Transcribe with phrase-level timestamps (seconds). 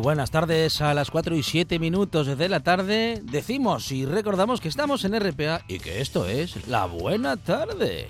[0.00, 0.80] Buenas tardes.
[0.80, 5.18] A las 4 y 7 minutos de la tarde decimos y recordamos que estamos en
[5.18, 8.08] RPA y que esto es La Buena Tarde.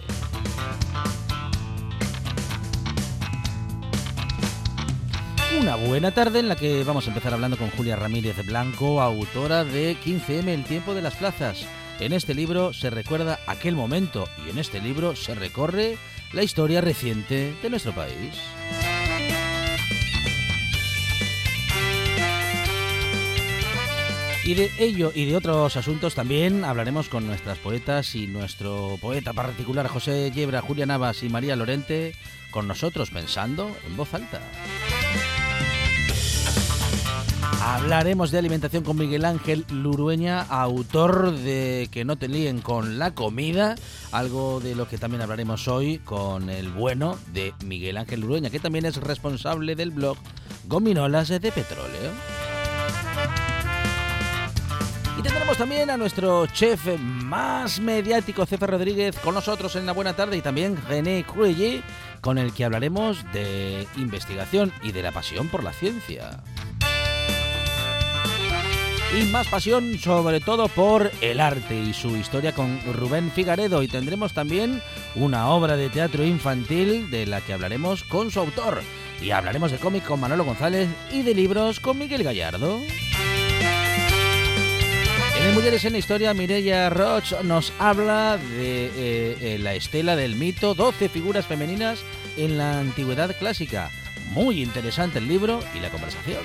[5.61, 9.65] Una buena tarde en la que vamos a empezar hablando con Julia Ramírez Blanco, autora
[9.65, 11.67] de 15M El tiempo de las plazas.
[11.99, 15.99] En este libro se recuerda aquel momento y en este libro se recorre
[16.33, 18.39] la historia reciente de nuestro país.
[24.51, 29.33] Y de ello y de otros asuntos también hablaremos con nuestras poetas y nuestro poeta
[29.33, 32.17] particular José Yebra, Julia Navas y María Lorente,
[32.51, 34.41] con nosotros pensando en voz alta.
[37.63, 43.15] Hablaremos de alimentación con Miguel Ángel Lurueña, autor de Que no te líen con la
[43.15, 43.77] comida,
[44.11, 48.59] algo de lo que también hablaremos hoy con el bueno de Miguel Ángel Lurueña, que
[48.59, 50.17] también es responsable del blog
[50.67, 52.40] Gominolas de Petróleo.
[55.21, 60.17] Y tendremos también a nuestro chef más mediático, Cefe Rodríguez, con nosotros en la buena
[60.17, 61.83] tarde y también René Cruelle,
[62.23, 66.41] con el que hablaremos de investigación y de la pasión por la ciencia.
[69.15, 73.83] Y más pasión sobre todo por el arte y su historia con Rubén Figaredo.
[73.83, 74.81] Y tendremos también
[75.17, 78.81] una obra de teatro infantil de la que hablaremos con su autor.
[79.21, 82.81] Y hablaremos de cómic con Manolo González y de libros con Miguel Gallardo.
[85.43, 90.37] En Mujeres en la Historia, Mireia Roch nos habla de eh, eh, la estela del
[90.37, 92.01] mito, 12 figuras femeninas
[92.37, 93.89] en la antigüedad clásica.
[94.33, 96.43] Muy interesante el libro y la conversación.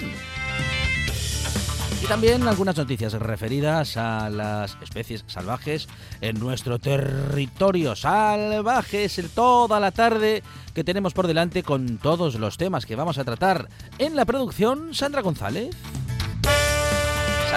[2.02, 5.88] Y también algunas noticias referidas a las especies salvajes
[6.22, 7.96] en nuestro territorio.
[7.96, 10.42] Salvajes toda la tarde
[10.74, 13.68] que tenemos por delante con todos los temas que vamos a tratar.
[13.98, 15.76] En la producción, Sandra González.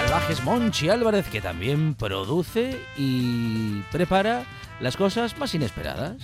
[0.09, 4.43] Salvajes Monchi Álvarez, que también produce y prepara
[4.79, 6.15] las cosas más inesperadas.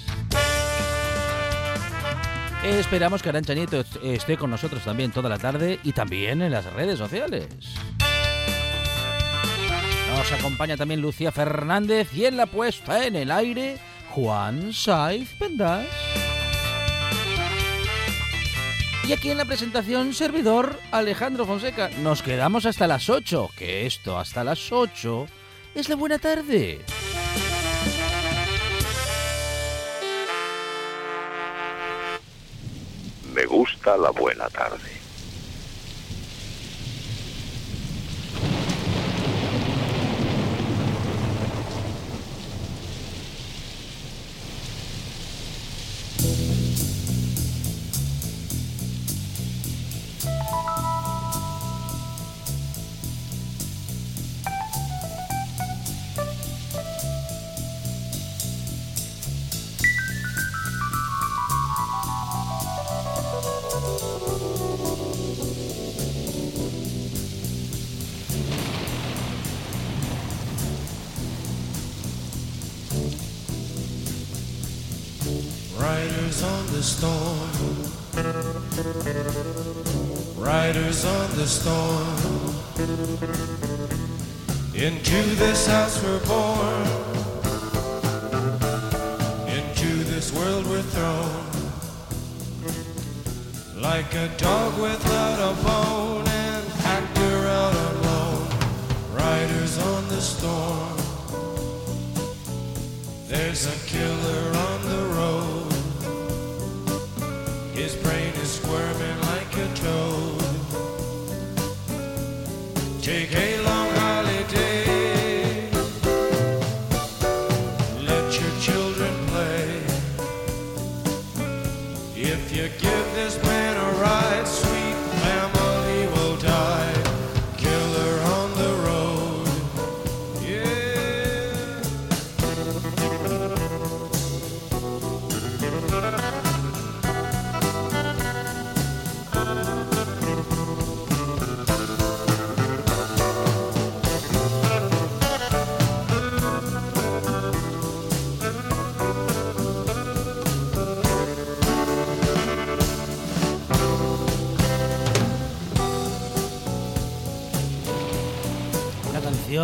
[2.64, 6.66] Esperamos que Arancha Nieto esté con nosotros también toda la tarde y también en las
[6.74, 7.48] redes sociales.
[10.18, 13.78] Nos acompaña también Lucía Fernández y en la puesta en el aire,
[14.10, 15.86] Juan Saiz Pendas.
[19.08, 21.90] Y aquí en la presentación, servidor Alejandro Fonseca.
[22.02, 25.28] Nos quedamos hasta las 8, que esto hasta las 8
[25.76, 26.80] es la buena tarde.
[33.32, 34.95] Me gusta la buena tarde.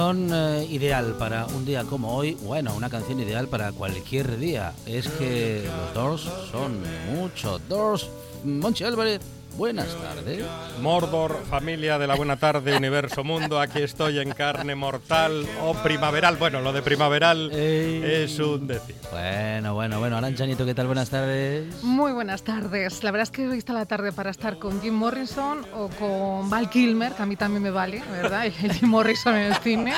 [0.03, 4.73] Eh, ideal para un día como hoy, bueno, una canción ideal para cualquier día.
[4.87, 6.81] Es que los Doors son
[7.13, 7.59] mucho.
[7.69, 8.09] Doors,
[8.43, 9.21] Monchi Álvarez,
[9.61, 10.43] buenas tardes.
[10.81, 16.37] Mordor, familia de la buena tarde, universo mundo, aquí estoy en carne mortal o primaveral.
[16.37, 18.01] Bueno, lo de primaveral Ey.
[18.03, 18.95] es un decir.
[19.11, 20.87] Bueno, bueno, bueno, Aranchanito, ¿qué tal?
[20.87, 21.83] Buenas tardes.
[21.83, 23.03] Muy buenas tardes.
[23.03, 26.49] La verdad es que hoy está la tarde para estar con Jim Morrison o con
[26.49, 28.45] Val Kilmer, que a mí también me vale, ¿verdad?
[28.63, 29.93] El Jim Morrison en el cine.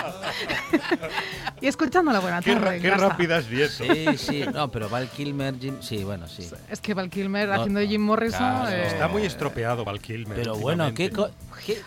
[1.62, 2.82] y escuchando la buena Qué, tarde.
[2.82, 3.08] qué está.
[3.08, 3.46] rápida es.
[3.46, 6.50] Sí, sí, no, pero Val Kilmer, Jim, sí, bueno, sí.
[6.70, 8.40] Es que Val Kilmer No, haciendo Jim Morrison.
[8.40, 8.70] claro.
[8.70, 9.53] eh, Está muy estropeado
[9.86, 10.36] Val Kilmer.
[10.38, 11.30] Pero bueno, ¿qué, co-
[11.66, 11.82] qué-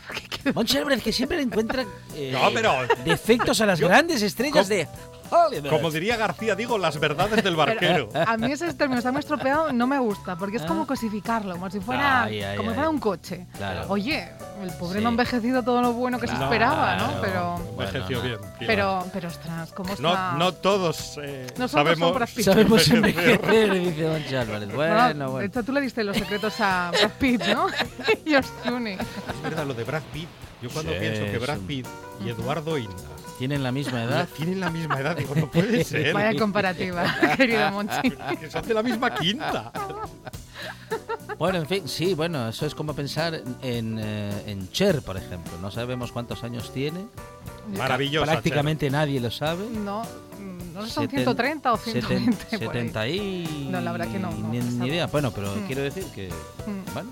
[0.55, 1.85] Monchi Álvarez que siempre le encuentra
[2.15, 2.73] eh, No, pero-
[3.05, 4.89] defectos a las grandes estrellas ¿Cómo- de
[5.29, 5.71] Hollywood.
[5.71, 8.09] Como diría García, digo las verdades del barquero.
[8.15, 11.69] A mí ese término está muy estropeado, no me gusta, porque es como cosificarlo, como
[11.69, 12.75] si fuera, Ay, ay, como si ay.
[12.77, 13.45] fuera un coche.
[13.57, 13.87] Claro.
[13.89, 14.29] Oye,
[14.63, 15.03] el pobre Sí.
[15.03, 16.45] no ha envejecido todo lo bueno que se Claro.
[16.45, 17.21] esperaba, ¿no?
[17.21, 18.51] Pero, Envejeció Bueno, bien.
[18.61, 18.69] tío.
[18.69, 20.03] pero, pero ostras, ¿cómo está?
[20.03, 22.31] no, no todos eh, sabemos.
[22.45, 23.41] Sabemos envejecer.
[23.83, 24.73] dice Monchi Álvarez.
[24.73, 25.47] Bueno, Bueno, De bueno.
[25.49, 27.67] hecho, tú le diste los secretos a Brad Pitt, ¿no?
[28.25, 28.95] George Clooney.
[28.95, 30.29] Es verdad lo de Brad Pitt.
[30.63, 31.59] Yo cuando Sí, pienso que Brad.
[31.59, 31.87] Pitt
[32.25, 32.95] y Eduardo Inda
[33.39, 34.27] Tienen la misma edad.
[34.37, 36.15] tienen la misma edad, digo, no puede ser.
[36.15, 37.05] Vaya comparativa,
[37.37, 38.11] querido Monchi.
[38.41, 39.71] que son de la misma quinta.
[41.39, 45.53] Bueno, en fin, sí, bueno, eso es como pensar en, eh, en Cher, por ejemplo.
[45.61, 47.07] No sabemos cuántos años tiene.
[47.77, 48.33] Maravillosa.
[48.33, 49.67] Prácticamente nadie lo sabe.
[49.69, 52.37] No, mm, no sé si son Seten- 130 o seten- 120.
[52.37, 52.59] por ahí.
[52.59, 53.69] 70 y...
[53.71, 55.09] No, la verdad que no, no, Ni, ni idea.
[55.09, 55.67] Bueno, pero Mm.
[55.67, 56.95] quiero decir que, Mm.
[56.95, 57.11] bueno,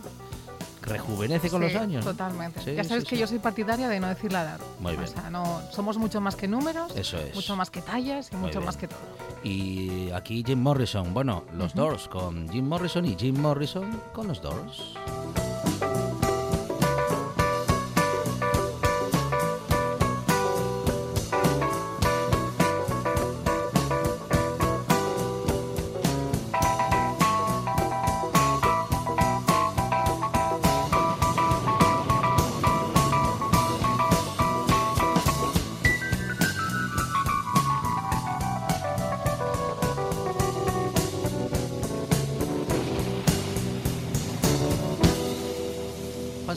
[0.84, 2.04] rejuvenece con Sí, los años.
[2.04, 2.60] Totalmente.
[2.62, 4.60] Sí, ya sabes sí, que yo soy partidaria de no decir la edad.
[4.80, 5.04] Muy bien.
[5.04, 7.34] O sea, no, somos mucho más que números, Eso es.
[7.34, 8.66] mucho más que tallas y Muy mucho bien.
[8.66, 8.98] más que todo.
[9.42, 11.12] Y aquí Jim Morrison.
[11.14, 14.94] Bueno, los Doors con Jim Morrison y Jim Morrison con los Doors.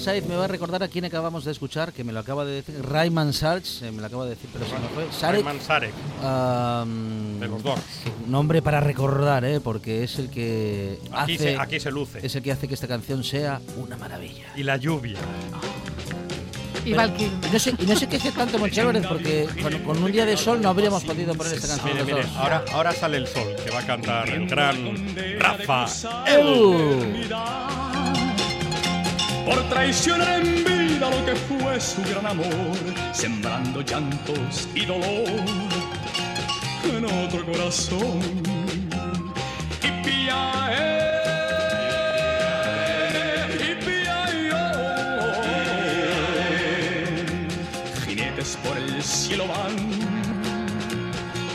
[0.08, 2.82] Me va a recordar a quién acabamos de escuchar, que me lo acaba de decir.
[2.82, 5.06] Rayman Sarch, eh, me lo acaba de decir, pero si no fue.
[5.12, 5.40] Sarek.
[5.40, 5.92] Ayman Sarek,
[6.24, 7.82] am, de los Doors.
[8.26, 9.60] Nombre para recordar, ¿eh?
[9.60, 12.26] porque es el que Aquí hace, se, aquí se luce.
[12.26, 14.46] es el que hace que esta canción sea una maravilla.
[14.56, 15.20] Y la lluvia.
[16.86, 20.10] Y no sé, y no sé qué hace tanto Monchi Álvarez, porque con, con un
[20.10, 21.92] día de sol no habríamos podido poner esta canción.
[21.92, 22.36] Mire, mire, dos.
[22.38, 24.78] ahora, ahora sale el sol, que va a cantar el gran
[25.38, 25.86] Rafa.
[29.48, 32.76] Por traicionar en vida lo que fue su gran amor,
[33.14, 35.24] sembrando llantos y dolor
[36.84, 38.20] en otro corazón.
[39.82, 40.42] Y pía.
[48.06, 49.78] Jinetes por el cielo van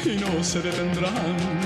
[0.02, 1.61] y no se detendrán.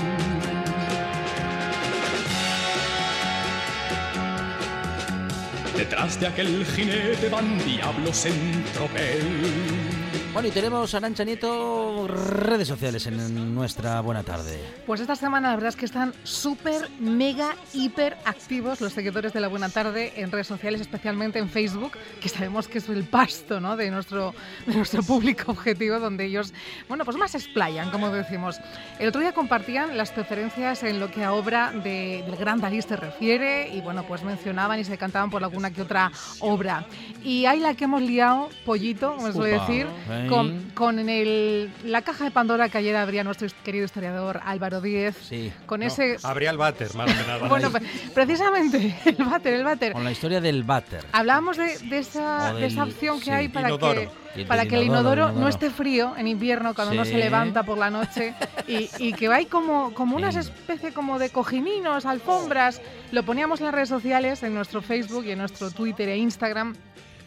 [5.76, 9.95] Detrás de aquel jinete van diablos en tropel.
[10.36, 14.60] Bueno, y tenemos Arancha Nieto redes sociales en nuestra buena tarde.
[14.86, 19.40] Pues esta semana la verdad es que están súper, mega, hiper activos los seguidores de
[19.40, 23.60] la Buena Tarde en redes sociales, especialmente en Facebook, que sabemos que es el pasto
[23.60, 23.78] ¿no?
[23.78, 24.34] de, nuestro,
[24.66, 26.52] de nuestro público objetivo, donde ellos,
[26.86, 28.60] bueno, pues más explayan, como decimos.
[28.98, 32.82] El otro día compartían las preferencias en lo que a obra de- del gran Dalí
[32.82, 36.84] se refiere y, bueno, pues mencionaban y se cantaban por alguna que otra obra.
[37.24, 39.86] Y hay la que hemos liado, pollito, como suele decir,
[40.28, 45.16] Con, con el, la caja de Pandora que ayer abría nuestro querido historiador Álvaro Díez.
[45.22, 45.52] Sí.
[45.66, 46.16] Con No, ese.
[46.22, 47.48] Habría el váter, más que nada.
[47.48, 47.82] Bueno, pues,
[48.14, 49.92] precisamente, el váter, el váter.
[49.92, 51.04] Con la historia del váter.
[51.12, 53.30] Hablábamos de, de esa, de esa opción que sí.
[53.30, 54.00] hay para Inodoro.
[54.34, 56.92] Que, el para del que el inodoro, inodoro, el no esté frío en invierno cuando
[56.92, 57.12] uno Sí.
[57.12, 58.34] se levanta por la noche
[58.68, 60.40] y, y que hay como, como unas Sí.
[60.40, 62.82] especie como de cojininos, alfombras.
[63.12, 66.74] Lo poníamos en las redes sociales, en nuestro Facebook y en nuestro Twitter e Instagram.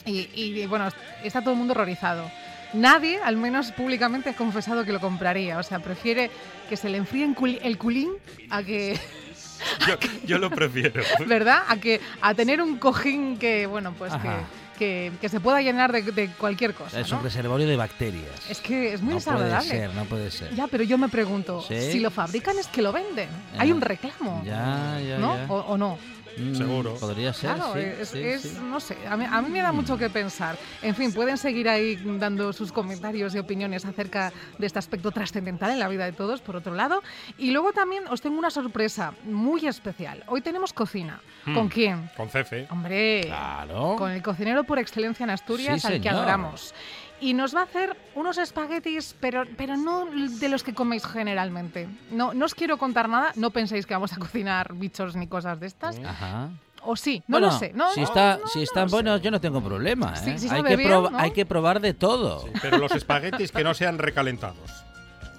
[0.05, 0.87] Y, y, bueno,
[1.23, 2.29] está todo el mundo horrorizado.
[2.73, 5.57] Nadie, al menos públicamente, ha confesado que lo compraría.
[5.57, 6.29] O sea, prefiere
[6.69, 8.11] que se le enfríe culi- el culín
[8.49, 8.99] a que
[9.87, 9.95] Yo,
[10.25, 11.03] yo lo prefiero.
[11.27, 11.63] ¿verdad?
[11.67, 14.41] A que a tener un cojín que, bueno, pues que, Ajá.
[14.77, 17.17] que, que se pueda llenar de, de cualquier cosa, Es ¿no?
[17.17, 18.49] un reservorio de bacterias.
[18.49, 20.55] Es que es muy no puede ser, no puede ser.
[20.55, 21.91] Ya, pero yo me pregunto, ¿Sí?
[21.91, 23.27] si lo fabrican es que lo venden.
[23.55, 23.61] Ya.
[23.61, 25.35] Hay un reclamo, Ya, ya, ¿no?
[25.35, 25.45] ya.
[25.49, 25.97] O, o no.
[26.37, 26.95] Mm, Seguro.
[26.95, 28.57] Podría ser, Claro, sí, es, sí, es- sí.
[28.61, 30.57] no sé, a mí, a mí me da mucho que pensar.
[30.81, 35.71] En fin, pueden seguir ahí dando sus comentarios y opiniones acerca de este aspecto trascendental
[35.71, 37.01] en la vida de todos, por otro lado.
[37.37, 40.23] Y luego también os tengo una sorpresa muy especial.
[40.27, 41.19] Hoy tenemos cocina.
[41.45, 41.53] Hmm.
[41.55, 42.09] ¿Con quién?
[42.17, 42.67] Con Cefe.
[42.69, 43.95] Hombre, Claro.
[43.97, 46.73] con el cocinero por excelencia en Asturias, Sí, al que adoramos.
[47.21, 51.87] Y nos va a hacer unos espaguetis, pero, pero no de los que coméis generalmente.
[52.11, 55.59] No, no os quiero contar nada, no penséis que vamos a cocinar bichos ni cosas
[55.59, 55.99] de estas.
[55.99, 56.49] Ajá.
[56.83, 57.73] O sí, no Bueno, lo sé.
[57.73, 58.95] No, si no, está, no, si no están sé.
[58.95, 60.15] buenos, yo no tengo problema.
[60.15, 60.39] Sí, ¿eh?
[60.39, 61.19] sí hay, sabe que bien, proba- ¿no?
[61.19, 62.45] hay que probar de todo.
[62.61, 64.85] Pero los espaguetis que no sean recalentados.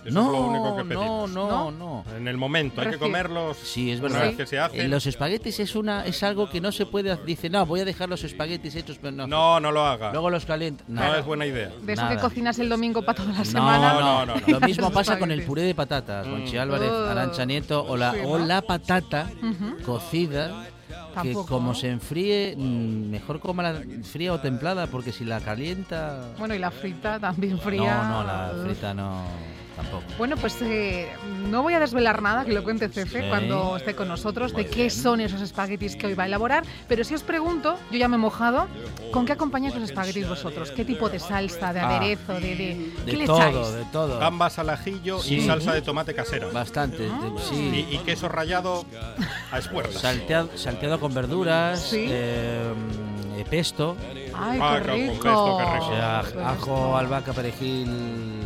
[0.05, 1.31] Eso no, es lo único que no, pedimos.
[1.31, 1.71] no, ¿No?
[1.71, 2.05] no.
[2.17, 4.25] En el momento, hay que comerlos Sí, es una verdad.
[4.29, 4.91] vez que se Eh, hacen.
[4.91, 7.25] Los espaguetis es una es algo que no se puede hacer.
[7.27, 9.27] Dice, no, voy a dejar los espaguetis hechos, pero no.
[9.27, 10.11] No, no lo haga.
[10.13, 10.85] Luego los caliento.
[10.89, 11.71] no No, es buena idea.
[11.83, 12.15] De eso Nada.
[12.17, 13.93] que cocinas el domingo para toda la no, semana.
[13.95, 14.43] no, no, no, no.
[14.47, 16.27] Lo mismo pasa con el puré de patatas.
[16.27, 16.31] Mm.
[16.31, 19.31] Conchi Álvarez, Oh, Arancha Nieto o la, o la patata
[19.85, 20.67] cocida.
[21.11, 21.47] Que Tampoco.
[21.49, 26.29] como se enfríe, mm, mejor coma fría o templada, porque si la calienta.
[26.39, 28.03] Bueno, y la frita también fría.
[28.05, 29.25] No, no, la frita no.
[29.83, 30.03] Tampoco.
[30.19, 31.09] Bueno, pues eh,
[31.49, 33.29] no voy a desvelar nada, que lo cuente Cefe Sí.
[33.29, 34.91] cuando esté con nosotros, Muy de qué bien.
[34.91, 36.65] son esos espaguetis que hoy va a elaborar.
[36.89, 38.67] Pero si os pregunto, yo ya me he mojado,
[39.13, 40.71] ¿con qué acompañáis los espaguetis vosotros?
[40.73, 43.73] ¿Qué tipo de salsa, de Ah, aderezo, de, de, ¿qué De le todo, echáis?
[43.75, 44.19] de todo.
[44.19, 46.49] Gambas al ajillo y salsa de tomate casera.
[46.53, 47.31] Bastante, de- Ah.
[47.49, 47.87] sí.
[47.91, 48.85] Y, y queso rallado
[49.51, 50.01] a espuertas.
[50.03, 52.07] Salteado, salteado con verduras, Sí.
[52.09, 52.73] eh,
[53.39, 53.97] eh, pesto,
[54.43, 55.13] ¡Ay, Ah, qué con rico!
[55.13, 55.89] pesto, qué o rico.
[55.91, 56.45] sea, Pesto.
[56.47, 58.40] ajo, albahaca, perejil,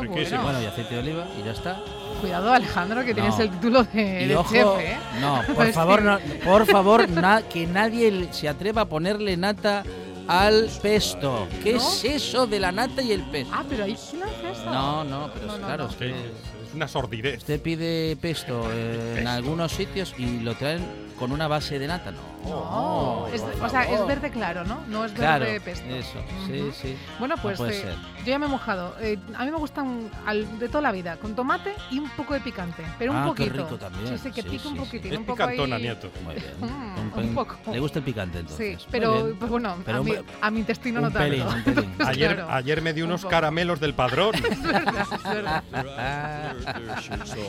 [0.00, 0.42] Qué riquísimo.
[0.42, 0.62] bueno.
[0.62, 1.80] y aceite de oliva y ya está.
[2.20, 3.14] Cuidado, Alejandro, que No.
[3.22, 4.96] tienes el título de, y de ojo, chef, ¿eh?
[5.20, 6.04] no, por Pues favor, sí.
[6.06, 9.82] no, por favor, na- que nadie se atreva a ponerle nata
[10.26, 11.46] al pesto.
[11.62, 11.78] ¿Qué ¿No?
[11.78, 13.52] es eso de la nata y el pesto?
[13.54, 14.70] Ah, pero ahí sí lo hace eso.
[14.70, 15.90] No, no, pero No, no, claro, no.
[15.90, 17.38] es que es una sordidez.
[17.38, 19.30] usted pide pesto eh, en Pesto.
[19.30, 20.82] algunos sitios y lo traen
[21.18, 22.34] con una base de nata, ¿no?
[22.44, 24.80] No, es- por o sea, es verde claro, ¿no?
[24.88, 25.86] No es Claro, verde pesto.
[25.88, 26.96] eso, sí, sí.
[27.18, 27.94] Bueno, No pues puede eh, ser.
[28.18, 28.94] yo ya me he mojado.
[29.00, 32.34] Eh, a mí me gustan al- de toda la vida, con tomate y un poco
[32.34, 33.64] de picante, pero un Ah, qué poquito.
[33.64, 34.08] rico también.
[34.08, 34.74] Sí, sí, que Sí, un sí, sí.
[34.74, 36.10] poquitín, Es un poco picantona, ahí- nieto.
[36.22, 36.44] Muy bien.
[36.60, 37.56] Mm, un pelín- poco.
[37.72, 38.80] Le gusta el picante entonces.
[38.82, 41.70] Sí, pero pues bueno, Pero a, un mi, a mi intestino no un pelín, tanto.
[41.70, 41.96] un pelín.
[42.06, 42.52] Ayer, Claro.
[42.52, 43.30] ayer me di Un unos poco.
[43.30, 44.34] caramelos del padrón.
[44.44, 45.62] Es verdad, es verdad.
[45.96, 46.54] Ah,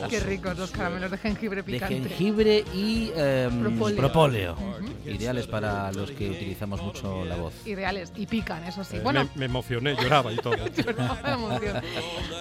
[0.08, 1.94] Qué ricos los caramelos de jengibre de picante.
[2.08, 3.96] jengibre y em, Propóleo.
[3.96, 4.56] propóleo.
[5.06, 7.52] Ideales para los que utilizamos mucho la voz.
[7.66, 8.98] Ideales y pican, eso sí.
[9.02, 10.56] Bueno, me, me emocioné, lloraba y todo.
[10.76, 11.80] Lloraba de.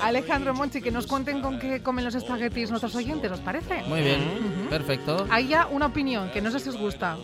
[0.02, 3.84] Alejandro Monchi, que nos cuenten con qué comen los espaguetis nuestros oyentes, ¿os parece?
[3.84, 5.26] Muy bien, perfecto.
[5.30, 7.18] Hay ya una opinión que no sé si os gusta,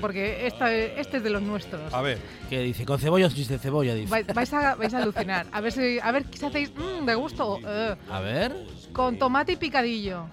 [0.00, 1.92] porque esta, este es de los nuestros.
[1.92, 4.10] A ver, Que dice, con cebolla o sin cebolla, dice.
[4.12, 5.46] Vai- Vais a, vais a alucinar.
[5.52, 7.58] A ver si, a ver si hacéis mm, de gusto.
[7.66, 8.54] eh, A ver.
[8.92, 10.26] con tomate y picadillo.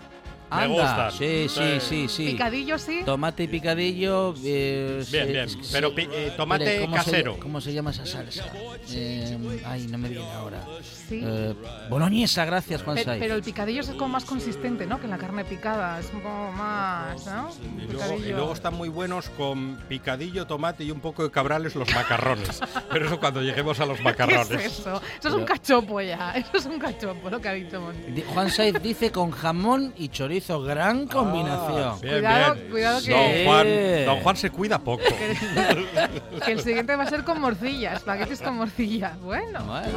[0.51, 0.67] Me Anda.
[0.67, 1.11] gustan.
[1.13, 1.79] Sí, sí, Sí.
[1.79, 2.25] sí, sí.
[2.33, 3.01] Picadillo sí.
[3.05, 4.33] Tomate y picadillo.
[4.43, 5.49] eh, Bien, sí, bien.
[5.49, 5.59] sí.
[5.71, 7.37] Pero eh, tomate ¿cómo se- casero.
[7.39, 8.45] ¿Cómo se llama esa salsa?
[8.89, 10.65] Eh, ay, no me viene ahora.
[11.07, 11.21] Sí.
[11.23, 11.53] Eh,
[11.89, 13.19] boloñesa, gracias, Juan Pe- Saiz.
[13.19, 14.99] pero el picadillo es como más consistente, ¿no?
[14.99, 15.99] Que la carne picada.
[15.99, 17.49] Es como más, ¿no?
[17.87, 21.75] y luego, y luego están muy buenos con picadillo, tomate y un poco de cabrales
[21.75, 22.59] los macarrones.
[22.91, 24.51] Pero eso cuando lleguemos a los ¿Qué macarrones.
[24.51, 25.01] es eso?
[25.19, 26.31] Eso es un cachopo ya.
[26.35, 28.21] Eso es un cachopo, lo que ha dicho Monti.
[28.33, 31.83] Juan Saiz dice con jamón y chorizo, gran combinación.
[31.83, 32.69] Ah, Bien, Cuidado, bien.
[32.71, 35.03] cuidado que- Don Juan, don Juan se cuida poco.
[36.45, 39.13] Que el siguiente va a ser con morcilla, espaguetis con morcilla.
[39.21, 39.63] Bueno.
[39.63, 39.87] Bueno,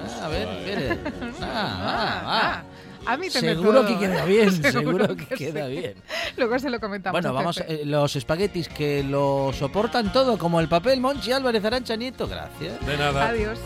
[0.00, 0.98] ah, a ver, espere.
[1.42, 2.62] Ah, Ah, ah, ah.
[3.06, 5.72] A mí te Seguro que queda bien, seguro que queda sí.
[5.72, 5.94] bien.
[6.36, 7.14] Luego se lo comentamos.
[7.18, 11.96] Bueno, vamos, eh, los espaguetis que lo soportan todo, como el papel Monchi Álvarez Arancha
[11.96, 12.84] Nieto, gracias.
[12.84, 13.28] De nada.
[13.28, 13.58] Adiós.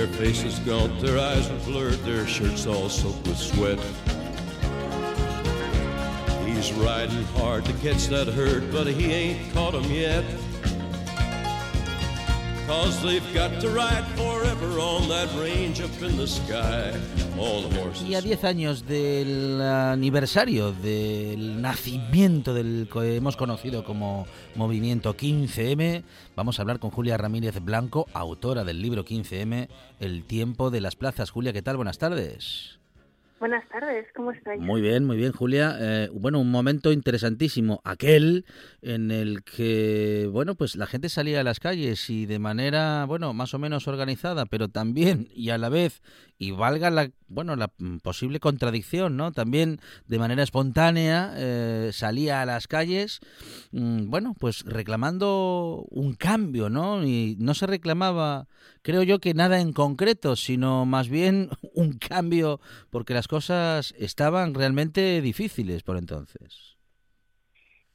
[0.00, 3.78] Their faces gaunt, their eyes are blurred, their shirts all soaked with sweat.
[6.46, 10.24] He's riding hard to catch that herd, but he ain't caught 'em yet.
[12.70, 16.92] Cause they've got to ride forever on that range up in the sky.
[17.36, 18.08] All the horses.
[18.08, 26.04] Y a 10 años del aniversario del nacimiento del que hemos conocido como Movimiento 15M,
[26.36, 30.94] vamos a hablar con Julia Ramírez Blanco, autora del libro 15M, El tiempo de las
[30.94, 31.30] plazas.
[31.30, 31.76] Julia, ¿qué tal?
[31.76, 32.79] Buenas tardes.
[33.40, 34.60] Buenas tardes, ¿cómo estáis?
[34.60, 35.74] Muy bien, muy bien, Julia.
[35.80, 38.44] Eh, bueno, un momento interesantísimo, aquel
[38.82, 43.32] en el que, bueno, pues la gente salía a las calles y de manera, bueno,
[43.32, 46.02] más o menos organizada, pero también y a la vez,
[46.36, 49.32] y valga la, bueno, la posible contradicción, ¿no?
[49.32, 53.20] También de manera espontánea eh, salía a las calles,
[53.72, 57.04] mm, bueno, pues reclamando un cambio, ¿no?
[57.04, 58.48] Y no se reclamaba,
[58.82, 64.54] creo yo, que nada en concreto, sino más bien un cambio, porque las cosas estaban
[64.54, 66.76] realmente difíciles por entonces.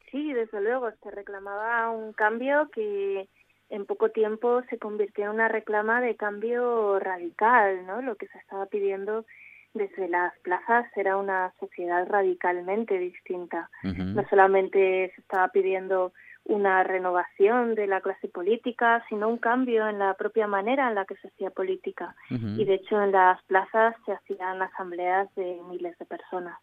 [0.10, 3.28] Sí, desde luego, se reclamaba un cambio que
[3.70, 8.02] en poco tiempo se convirtió en una reclama de cambio radical, ¿no?
[8.02, 9.26] Lo que se estaba pidiendo
[9.74, 13.70] desde las plazas era una sociedad radicalmente distinta.
[13.84, 16.14] No solamente se estaba pidiendo
[16.46, 21.06] una renovación de la clase política, sino un cambio en la propia manera en la
[21.06, 22.16] que se hacía política.
[22.30, 26.58] Y de hecho en las plazas se hacían asambleas de miles de personas.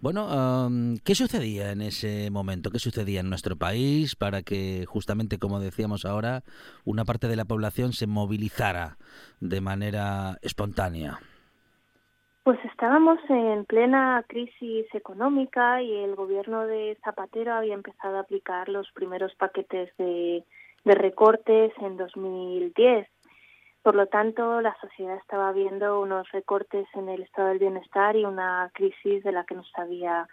[0.00, 0.68] Bueno,
[1.04, 2.70] ¿qué sucedía en ese momento?
[2.70, 6.42] ¿Qué sucedía en nuestro país para que justamente, como decíamos ahora,
[6.84, 8.98] una parte de la población se movilizara
[9.40, 11.20] de manera espontánea?
[12.48, 18.70] Pues estábamos en plena crisis económica y el gobierno de Zapatero había empezado a aplicar
[18.70, 20.42] los primeros paquetes de,
[20.86, 23.06] recortes en 2010.
[23.82, 28.24] Por lo tanto, la sociedad estaba viendo unos recortes en el estado del bienestar y
[28.24, 30.26] una crisis de la que no sabía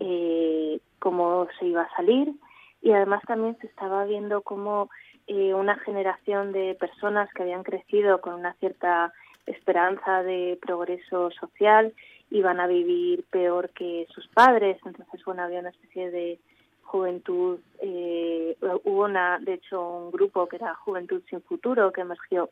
[0.00, 2.32] eh, cómo se iba a salir.
[2.80, 4.88] Y además también se estaba viendo cómo
[5.26, 9.12] eh, una generación de personas que habían crecido con una cierta
[9.50, 11.92] esperanza de progreso social
[12.30, 14.78] iban a vivir peor que sus padres.
[14.84, 16.38] Entonces, bueno, había una especie de
[16.82, 22.50] juventud, eh, hubo una, de hecho, un grupo que era Juventud sin Futuro que emergió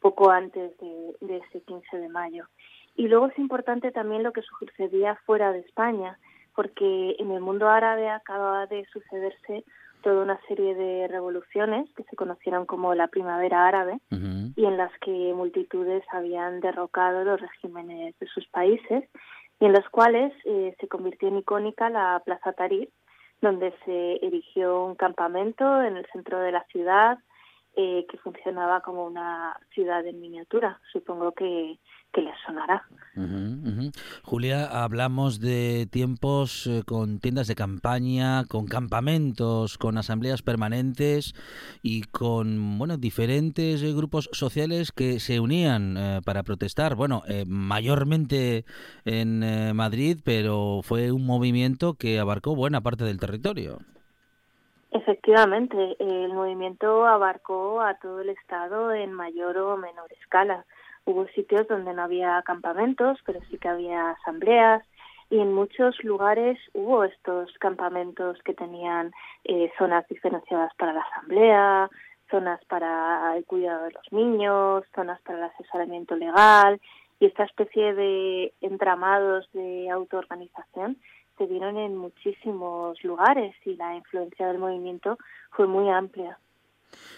[0.00, 2.46] poco antes de, de ese 15 de mayo.
[2.96, 6.18] Y luego es importante también lo que sucedía fuera de España,
[6.54, 9.64] porque en el mundo árabe acaba de sucederse
[10.00, 14.92] toda una serie de revoluciones que se conocieron como la primavera árabe y en las
[15.00, 19.04] que multitudes habían derrocado los regímenes de sus países
[19.60, 22.90] y en las cuales eh, se convirtió en icónica la Plaza Tahrir,
[23.40, 27.18] donde se erigió un campamento en el centro de la ciudad
[27.76, 30.80] eh, que funcionaba como una ciudad en miniatura.
[30.92, 31.78] Supongo que,
[32.12, 32.84] que les sonará.
[34.22, 41.34] Julia, hablamos de tiempos eh, con tiendas de campaña, con campamentos, con asambleas permanentes
[41.82, 46.94] y con bueno diferentes eh, grupos sociales que se unían para protestar.
[46.94, 48.64] Bueno, mayormente
[49.04, 53.78] en Madrid, pero fue un movimiento que abarcó buena parte del territorio.
[54.92, 60.64] Efectivamente, el movimiento abarcó a todo el Estado en mayor o menor escala.
[61.04, 64.82] Hubo sitios donde no había campamentos, pero sí que había asambleas
[65.30, 69.12] y en muchos lugares hubo estos campamentos que tenían
[69.44, 71.90] eh, zonas diferenciadas para la asamblea,
[72.28, 76.80] zonas para el cuidado de los niños, zonas para el asesoramiento legal
[77.20, 80.96] y esta especie de entramados de autoorganización
[81.38, 85.16] se dieron en muchísimos lugares y la influencia del movimiento
[85.52, 86.38] fue muy amplia.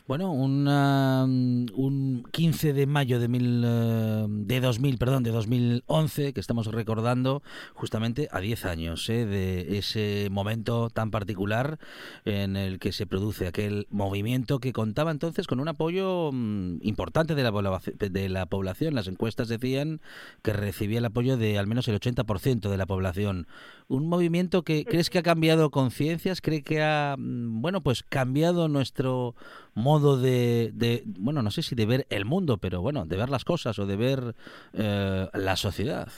[0.07, 6.67] Bueno, un 15 de mayo de, mil, eh, de 2000, perdón, de 2011, que estamos
[6.67, 11.79] recordando justamente a 10 años eh, de ese momento tan particular
[12.25, 17.35] en el que se produce aquel movimiento que contaba entonces con un apoyo mm, importante
[17.37, 18.95] de la, de la población.
[18.95, 20.01] Las encuestas decían
[20.43, 23.47] que recibía el apoyo de al menos el 80% de la población.
[23.87, 28.69] Un movimiento que crees que ha cambiado conciencias, cree que ha, mm, bueno, pues cambiado
[28.69, 29.37] nuestro
[29.75, 33.45] modo de, bueno, no sé si de ver el mundo, pero bueno, de ver las
[33.45, 34.35] cosas o de ver
[34.75, 36.09] eh, la sociedad.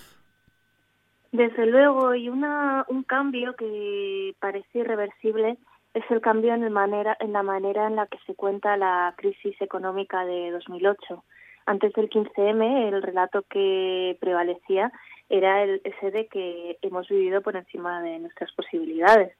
[1.32, 5.58] Desde luego, y una, un cambio que parece irreversible
[5.92, 9.14] es el cambio en, el manera, en la manera en la que se cuenta la
[9.16, 11.24] crisis económica de 2008.
[11.66, 14.92] Antes del 15M, el relato que prevalecía
[15.28, 19.36] era el, ese de que hemos vivido por encima de nuestras posibilidades.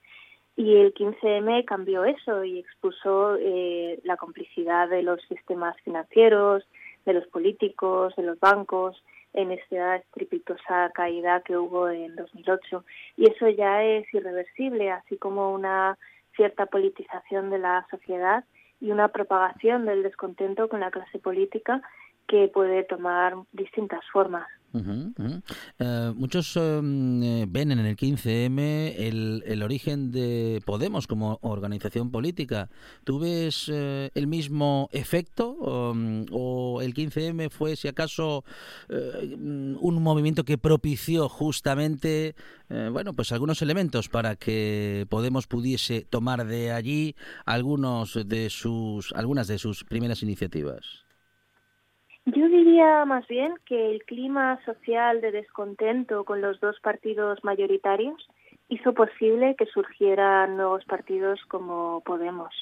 [0.57, 6.64] Y el 15M cambió eso y expuso eh, la complicidad de los sistemas financieros,
[7.05, 12.85] de los políticos, de los bancos, en esta estrepitosa caída que hubo en 2008.
[13.17, 15.99] Y eso ya es irreversible, así como una
[16.37, 18.45] cierta politización de la sociedad
[18.81, 21.83] y una propagación del descontento con la clase política
[22.29, 24.47] que puede tomar distintas formas.
[25.78, 32.70] Eh, muchos em, eh, ven en el 15M el, origen de Podemos como organización política.
[33.04, 38.44] ¿Tú ves eh, el mismo efecto um, o el 15M fue, si acaso,
[38.88, 42.34] un movimiento que propició justamente,
[42.68, 49.46] bueno, pues algunos elementos para que Podemos pudiese tomar de allí algunos de sus, algunas
[49.46, 51.04] de sus primeras iniciativas?
[52.26, 58.28] Yo diría más bien que el clima social de descontento con los dos partidos mayoritarios
[58.68, 62.54] hizo posible que surgieran nuevos partidos como Podemos.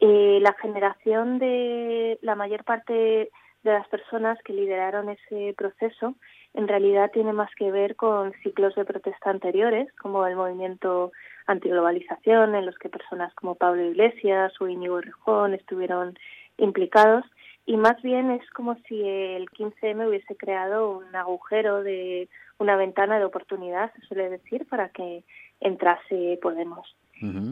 [0.00, 3.30] eh, la generación de la mayor parte
[3.64, 6.14] de las personas que lideraron ese proceso
[6.52, 11.10] en realidad tiene más que ver con ciclos de protesta anteriores, como el movimiento
[11.46, 16.16] antiglobalización, en los que personas como Pablo Iglesias o Íñigo Rejón estuvieron
[16.56, 17.24] implicados,
[17.66, 23.18] y más bien es como si el 15M hubiese creado un agujero de una ventana
[23.18, 25.24] de oportunidad, se suele decir, para que
[25.60, 26.96] entrase Podemos.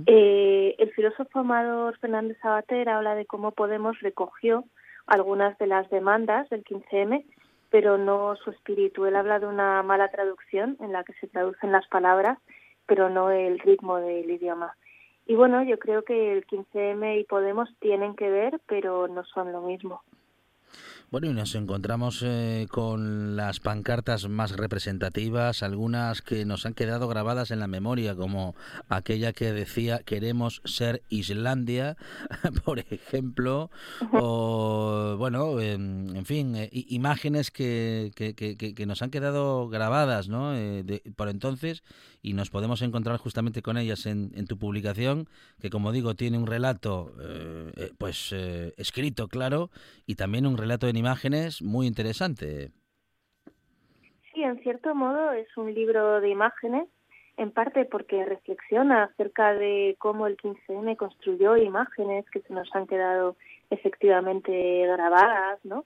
[0.07, 4.64] eh, el filósofo Amador Fernández Sabater habla de cómo Podemos recogió
[5.07, 7.25] algunas de las demandas del 15M,
[7.70, 9.07] pero no su espíritu.
[9.07, 12.38] Él habla de una mala traducción en la que se traducen las palabras,
[12.87, 14.77] pero no el ritmo del idioma.
[15.33, 19.51] Y bueno, yo creo que el 15M y Podemos tienen que ver, pero no son
[19.51, 20.03] lo mismo.
[21.12, 27.07] Bueno, y nos encontramos eh, con las pancartas más representativas, algunas que nos han quedado
[27.07, 28.57] grabadas en la memoria, como
[28.88, 31.98] aquella que decía queremos ser Islandia,
[32.64, 33.70] por ejemplo,
[34.11, 40.55] o bueno, en fin, eh, imágenes que, que, que, que, nos han quedado grabadas ¿no?
[40.55, 41.83] Eh, de, por entonces
[42.22, 45.29] y nos podemos encontrar justamente con ellas en, en tu publicación,
[45.61, 48.33] que como digo, tiene un relato eh, pues
[48.77, 49.70] escrito, claro,
[50.07, 52.71] y también un relato en imágenes muy interesante.
[54.33, 56.88] Sí, en cierto modo es un libro de imágenes,
[57.37, 62.87] en parte porque reflexiona acerca de cómo el 15M construyó imágenes que se nos han
[62.87, 63.37] quedado
[63.71, 65.85] efectivamente grabadas, ¿no?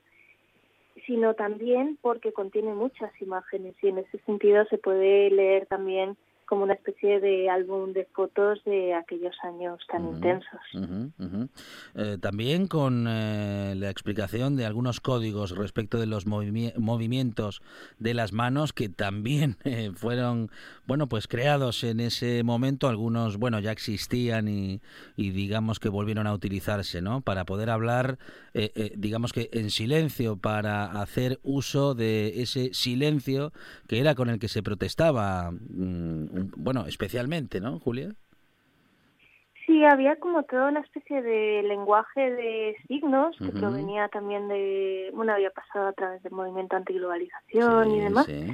[1.07, 6.62] sino también porque contiene muchas imágenes y en ese sentido se puede leer también como
[6.62, 10.61] una especie de álbum de fotos de aquellos años tan uh -huh, intensos.
[10.74, 11.48] Uh -huh, uh -huh.
[11.94, 17.62] Eh, también con eh, la explicación de algunos códigos respecto de los movi movimientos
[17.98, 20.50] de las manos que también eh, fueron,
[20.87, 22.88] bueno, pues creados en ese momento.
[22.88, 24.80] Algunos, bueno, ya existían y,
[25.16, 27.22] y digamos que volvieron a utilizarse, ¿no?
[27.22, 28.18] Para poder hablar,
[28.54, 33.52] eh, digamos que en silencio, para hacer uso de ese silencio
[33.88, 35.50] que era con el que se protestaba.
[35.50, 38.14] Mmm, bueno, especialmente, ¿no, Julia?
[39.66, 43.61] Sí, había como toda una especie de lenguaje de signos que uh -huh.
[43.61, 48.46] provenía también de, bueno, había pasado a través del movimiento antiglobalización sí, y demás, sí.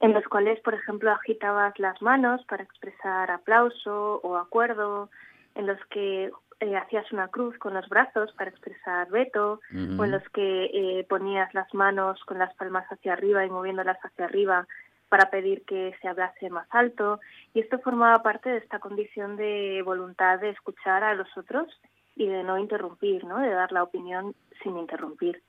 [0.00, 5.08] en los cuales, por ejemplo, agitabas las manos para expresar aplauso o acuerdo,
[5.54, 10.00] en los que eh, hacías una cruz con los brazos para expresar veto, uh -huh.
[10.00, 13.98] o en los que eh, ponías las manos con las palmas hacia arriba y moviéndolas
[14.04, 14.66] hacia arriba
[15.08, 17.20] para pedir que se hablase más alto
[17.54, 21.68] y esto formaba parte de esta condición de voluntad de escuchar a los otros
[22.16, 23.38] y de no interrumpir, ¿no?
[23.38, 25.42] de dar la opinión sin interrumpir.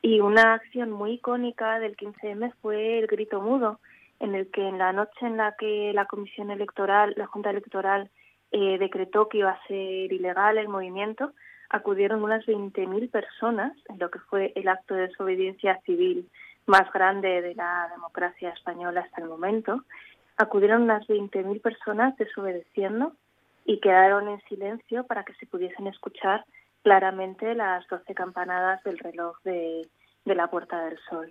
[0.00, 3.80] Y una acción muy icónica del 15M fue el grito mudo,
[4.20, 8.10] en el que en la noche en la que la Comisión Electoral, la Junta Electoral,
[8.50, 11.32] eh, decretó que iba a ser ilegal el movimiento,
[11.68, 16.28] acudieron unas 20.000 personas en lo que fue el acto de desobediencia civil
[16.68, 19.82] más grande de la democracia española hasta el momento,
[20.36, 23.12] acudieron unas 20.000 personas desobedeciendo
[23.64, 26.44] y quedaron en silencio para que se pudiesen escuchar
[26.82, 29.88] claramente las 12 campanadas del reloj de,
[30.24, 31.30] de la Puerta del Sol.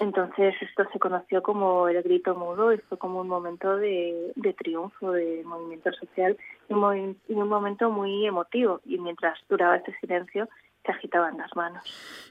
[0.00, 4.52] Entonces esto se conoció como el grito mudo y fue como un momento de, de
[4.52, 6.36] triunfo del movimiento social
[6.68, 8.80] y un, y un momento muy emotivo.
[8.84, 10.48] Y mientras duraba este silencio,
[10.86, 11.82] se agitaban las manos.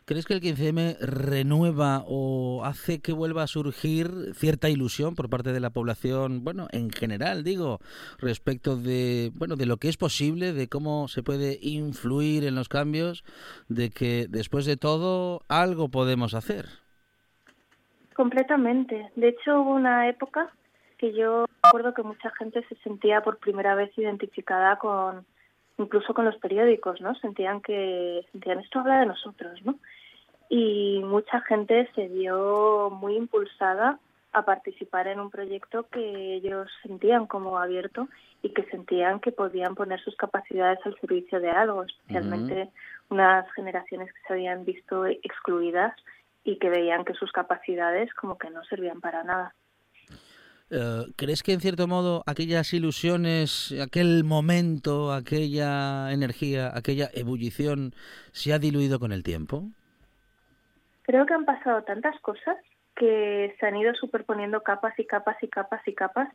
[0.06, 5.52] ¿Crees que el 15M renueva o hace que vuelva a surgir cierta ilusión por parte
[5.52, 7.80] de la población, bueno, en general, digo,
[8.18, 12.70] respecto de, bueno, de lo que es posible, de cómo se puede influir en los
[12.70, 13.24] cambios,
[13.68, 16.66] de que después de todo algo podemos hacer?
[18.16, 19.12] Completamente.
[19.16, 20.50] De hecho, hubo una época
[20.98, 25.26] que yo recuerdo que mucha gente se sentía por primera vez identificada con
[25.78, 27.16] incluso con los periódicos, ¿no?
[27.16, 29.76] Sentían que sentían esto habla de nosotros, ¿no?
[30.50, 34.00] Y mucha gente se vio muy impulsada
[34.32, 38.10] a participar en un proyecto que ellos sentían como abierto
[38.42, 42.72] y que sentían que podían poner sus capacidades al servicio de algo, especialmente uh -huh.
[43.10, 45.94] unas generaciones que se habían visto excluidas
[46.44, 49.56] y que veían que sus capacidades como que no servían para nada.
[50.72, 57.94] Eh, ¿Crees que en cierto modo aquellas ilusiones, aquel momento, aquella energía, aquella ebullición
[58.32, 59.70] se ha diluido con el tiempo?
[61.04, 62.58] Creo que han pasado tantas cosas
[62.96, 66.30] que se han ido superponiendo capas y capas y capas y capas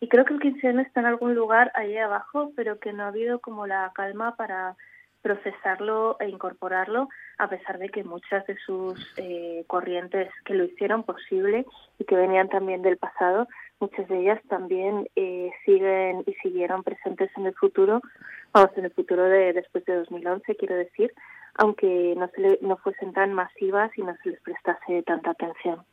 [0.00, 3.08] y creo que el 15 está en algún lugar allí abajo, pero que no ha
[3.08, 4.76] habido como la calma para
[5.22, 11.02] procesarlo e incorporarlo, a pesar de que muchas de sus eh, corrientes que lo hicieron
[11.02, 11.64] posible
[11.98, 13.48] y que venían también del pasado,
[13.80, 18.00] muchas de ellas también eh, siguen y siguieron presentes en el futuro,
[18.52, 21.12] vamos, en el futuro de después de 2011, quiero decir,
[21.56, 25.84] aunque no, se le, no fuesen tan masivas y no se les prestase tanta atención.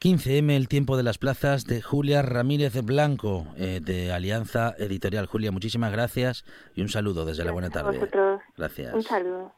[0.00, 5.26] 15M, el tiempo de las plazas de Julia Ramírez Blanco, eh, de Alianza Editorial.
[5.26, 8.00] Julia, muchísimas gracias y un saludo desde la buena tarde.
[8.56, 8.94] Gracias.
[8.94, 9.57] Un saludo.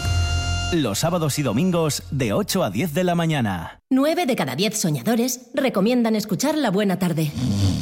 [0.71, 3.81] Los sábados y domingos de 8 a 10 de la mañana.
[3.89, 7.29] 9 de cada 10 soñadores recomiendan escuchar La Buena Tarde.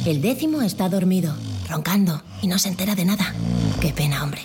[0.04, 1.32] El décimo está dormido,
[1.68, 3.32] roncando y no se entera de nada.
[3.80, 4.40] Qué pena, hombre.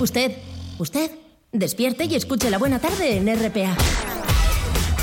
[0.00, 0.38] Usted,
[0.78, 1.10] usted,
[1.52, 3.76] despierte y escuche La Buena Tarde en RPA.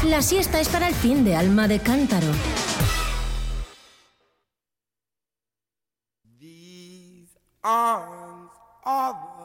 [0.08, 2.28] La siesta es para el fin de alma de cántaro.
[6.40, 8.50] These arms
[8.84, 9.37] are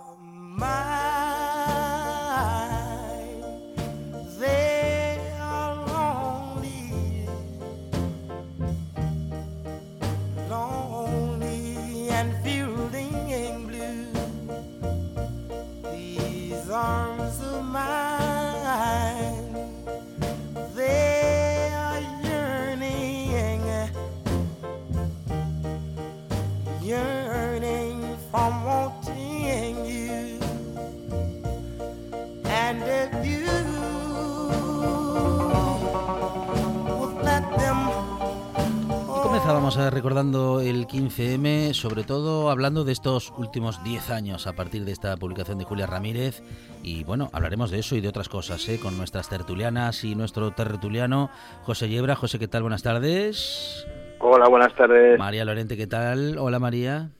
[39.62, 44.84] Comenzábamos eh, recordando el 15M, sobre todo hablando de estos últimos 10 años a partir
[44.84, 46.42] de esta publicación de Julia Ramírez.
[46.82, 48.80] Y bueno, hablaremos de eso y de otras cosas, ¿eh?
[48.82, 51.30] con nuestras tertulianas y nuestro tertuliano
[51.62, 52.16] José Yebra.
[52.16, 52.62] José, ¿qué tal?
[52.62, 53.86] Buenas tardes.
[54.18, 55.16] Hola, buenas tardes.
[55.16, 56.38] María Lorente, ¿qué tal?
[56.38, 57.10] Hola María.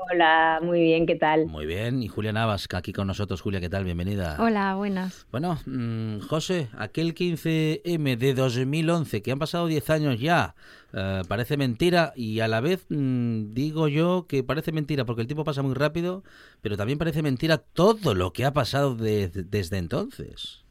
[0.00, 1.46] Hola, muy bien, ¿qué tal?
[1.46, 2.02] Muy bien.
[2.02, 3.40] Y Julia Navas, aquí con nosotros.
[3.40, 3.84] Julia, ¿qué tal?
[3.84, 4.36] Bienvenida.
[4.38, 5.26] Hola, buenas.
[5.30, 10.54] Bueno, mm, José, aquel 15M de 2011, que han pasado 10 años ya,
[10.94, 15.26] eh, parece mentira y a la vez mm, digo yo que parece mentira porque el
[15.28, 16.22] tiempo pasa muy rápido,
[16.62, 20.64] pero también parece mentira todo lo que ha pasado de- desde entonces.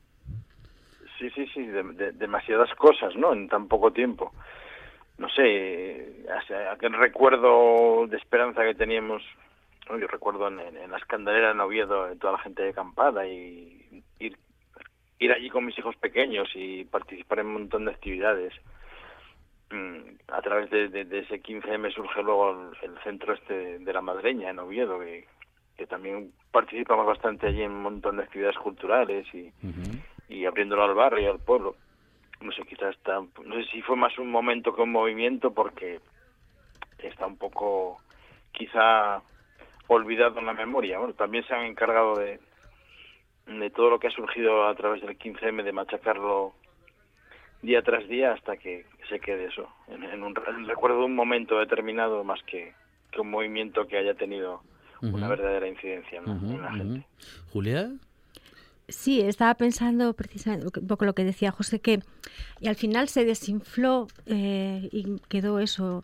[1.20, 3.34] Sí, sí, sí, de- de- demasiadas cosas, ¿no?
[3.34, 4.32] En tan poco tiempo.
[5.18, 6.26] No sé,
[6.72, 9.24] aquel recuerdo de esperanza que teníamos,
[9.90, 9.98] ¿no?
[9.98, 10.58] yo recuerdo en,
[10.92, 14.38] la escandalera en Oviedo, en toda la gente de acampada y ir,
[15.20, 18.54] ir allí con mis hijos pequeños y participar en un montón de actividades.
[19.72, 23.94] Mm, A través de, de- de ese 15M surge luego el, el centro este de
[23.94, 25.26] la Madreña en Oviedo, que,
[25.78, 29.52] que también participamos bastante allí en un montón de actividades culturales y,
[30.30, 31.76] y abriéndolo al barrio, al pueblo.
[32.42, 36.00] No sé, quizás está, no sé si fue más un momento que un movimiento porque
[37.00, 38.00] está un poco
[38.52, 39.22] quizá
[39.88, 41.00] olvidado en la memoria.
[41.00, 42.40] Bueno, también se han encargado de,
[43.48, 46.54] de todo lo que ha surgido a través del 15M, de machacarlo
[47.62, 51.16] día tras día hasta que se quede eso, en, en un en recuerdo de un
[51.16, 52.74] momento determinado más que,
[53.12, 54.62] que un movimiento que haya tenido
[55.02, 57.06] una verdadera incidencia en la gente.
[57.52, 57.90] Julia.
[58.90, 62.00] Sí, estaba pensando precisamente un poco lo que decía José, que
[62.62, 66.04] y al final se desinfló eh, y quedó eso.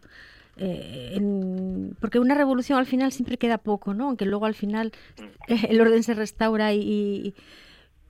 [0.57, 4.05] eh, en- porque una revolución al final siempre queda poco, ¿no?
[4.09, 4.91] Aunque luego al final
[5.47, 7.33] eh, el orden se restaura y, y-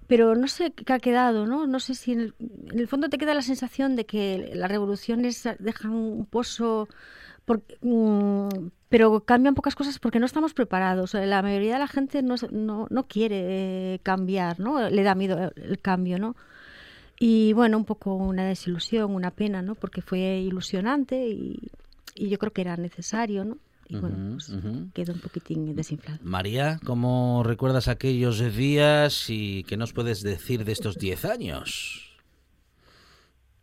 [0.08, 1.68] pero no sé qué ha quedado, ¿no?
[1.68, 2.34] No sé si en el,
[2.72, 6.90] en el fondo te queda la sensación de que las revoluciones dejan un pozo,
[7.46, 8.50] por- mm,
[8.90, 11.14] pero cambian pocas cosas porque no estamos preparados.
[11.16, 14.90] La mayoría de la gente no, no, no quiere eh, cambiar, ¿no?
[14.90, 16.36] Le da miedo el, el cambio, ¿no?
[17.20, 19.76] Y bueno, un poco una desilusión, una pena, ¿no?
[19.76, 21.60] Porque fue ilusionante y,
[22.16, 23.58] y yo creo que era necesario, ¿no?
[23.88, 24.52] Y bueno, pues
[24.94, 26.20] quedó un poquitín desinflado.
[26.24, 32.13] María, ¿cómo recuerdas aquellos días y qué nos puedes decir de estos 10 años?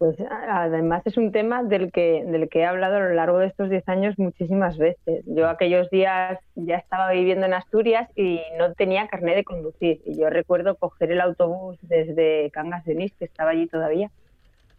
[0.01, 3.49] Pues además es un tema del que, del que he hablado a lo largo de
[3.49, 5.23] estos 10 años muchísimas veces.
[5.27, 10.01] Yo aquellos días ya estaba viviendo en Asturias y no tenía carnet de conducir.
[10.07, 14.11] Y yo recuerdo coger el autobús desde Cangas de Nis, que estaba allí todavía,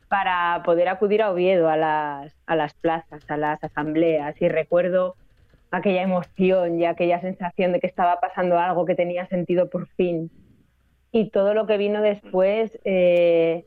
[0.07, 4.41] para poder acudir a Oviedo, a las, a las plazas, a las asambleas.
[4.41, 5.13] Y recuerdo
[5.69, 10.31] aquella emoción y aquella sensación de que estaba pasando algo que tenía sentido por fin.
[11.11, 12.79] Y todo lo que vino después...
[12.85, 13.65] Eh,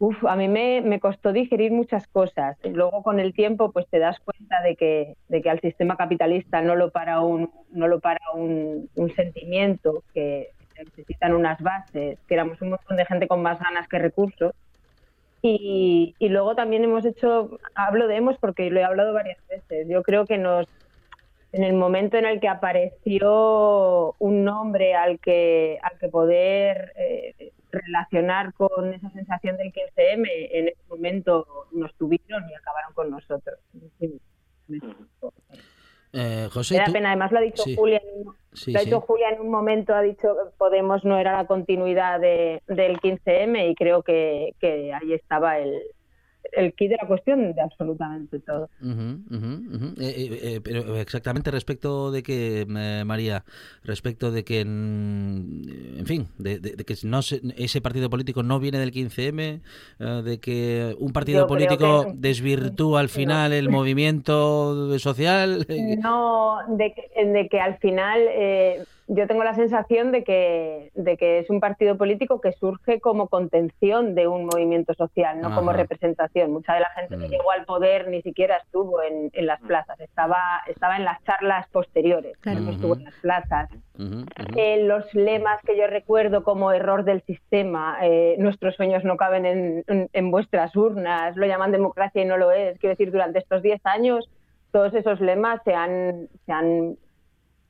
[0.00, 2.56] Uf, a mí me, costó digerir muchas cosas.
[2.64, 6.62] Luego con el tiempo pues te das cuenta de que, de que al sistema capitalista
[6.62, 12.62] no lo para un, no lo para un, sentimiento, que necesitan unas bases, que éramos
[12.62, 14.54] un montón de gente con más ganas que recursos.
[15.42, 19.86] Y, y luego también hemos hecho, hablo de hemos porque lo he hablado varias veces,
[19.86, 20.66] yo creo que nos,
[21.52, 27.52] en el momento en el que apareció un nombre al que, al que poder eh,
[27.70, 33.58] relacionar con esa sensación del 15M, en ese momento nos tuvieron y acabaron con nosotros.
[36.12, 38.02] Eh, José, pena, además lo ha dicho Julia.
[38.04, 42.18] En, ha dicho Julia en un momento, ha dicho que Podemos no era la continuidad
[42.18, 45.80] de, del 15M y creo que, que ahí estaba el,
[46.52, 48.68] el kit de la cuestión de absolutamente todo.
[48.82, 52.64] Eh, eh, eh, pero exactamente respecto de que,
[53.04, 53.44] María,
[53.84, 59.60] respecto de que, en fin, de, que no ese partido político no viene del 15M,
[60.22, 65.66] de que un partido político desvirtúa al final el movimiento social.
[66.02, 68.20] No, de que, de que al final
[69.12, 73.26] yo tengo la sensación de que, de que es un partido político que surge como
[73.26, 76.52] contención de un movimiento social, no como representación.
[76.52, 77.30] Mucha de la gente que mm.
[77.30, 81.68] llegó al poder ni siquiera estuvo en, en las plazas, estaba, estaba en las charlas
[81.70, 83.70] posteriores, no estuvo en las plazas.
[84.56, 89.44] Eh, los lemas que yo recuerdo como error del sistema, eh, nuestros sueños no caben
[89.44, 92.78] en, en, vuestras urnas, lo llaman democracia y no lo es.
[92.78, 94.30] Quiero decir, durante estos 10 años
[94.70, 96.96] todos esos lemas se han, se han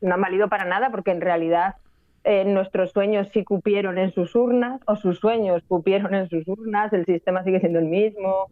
[0.00, 1.76] no han valido para nada porque en realidad
[2.24, 6.92] eh, nuestros sueños sí cupieron en sus urnas o sus sueños cupieron en sus urnas,
[6.92, 8.48] el sistema sigue siendo el mismo,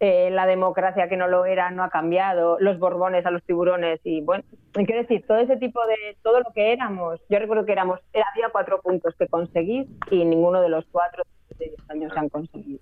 [0.00, 4.00] eh, la democracia que no lo era no ha cambiado, los borbones a los tiburones
[4.02, 7.72] y bueno, quiero decir, todo ese tipo de, todo lo que éramos, yo recuerdo que
[7.72, 11.22] éramos, había cuatro puntos que conseguir y ninguno de los cuatro
[11.70, 12.80] de años se han conseguido.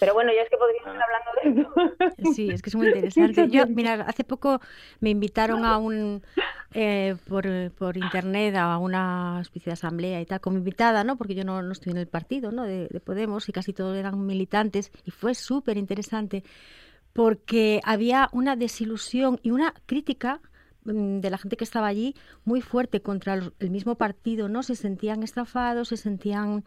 [0.00, 2.34] Pero bueno, yo es que podría estar hablando de eso.
[2.34, 3.48] Sí, es que es muy interesante.
[3.48, 4.60] Yo, mira, hace poco
[5.00, 6.22] me invitaron a un,
[6.74, 11.16] eh, por, por, internet, a una especie de asamblea y tal, como invitada, ¿no?
[11.16, 12.64] Porque yo no, no estoy en el partido, ¿no?
[12.64, 16.44] De, de Podemos y casi todos eran militantes y fue súper interesante
[17.12, 20.40] porque había una desilusión y una crítica
[20.84, 22.14] de la gente que estaba allí
[22.44, 24.62] muy fuerte contra el mismo partido, ¿no?
[24.62, 26.64] Se sentían estafados, se sentían...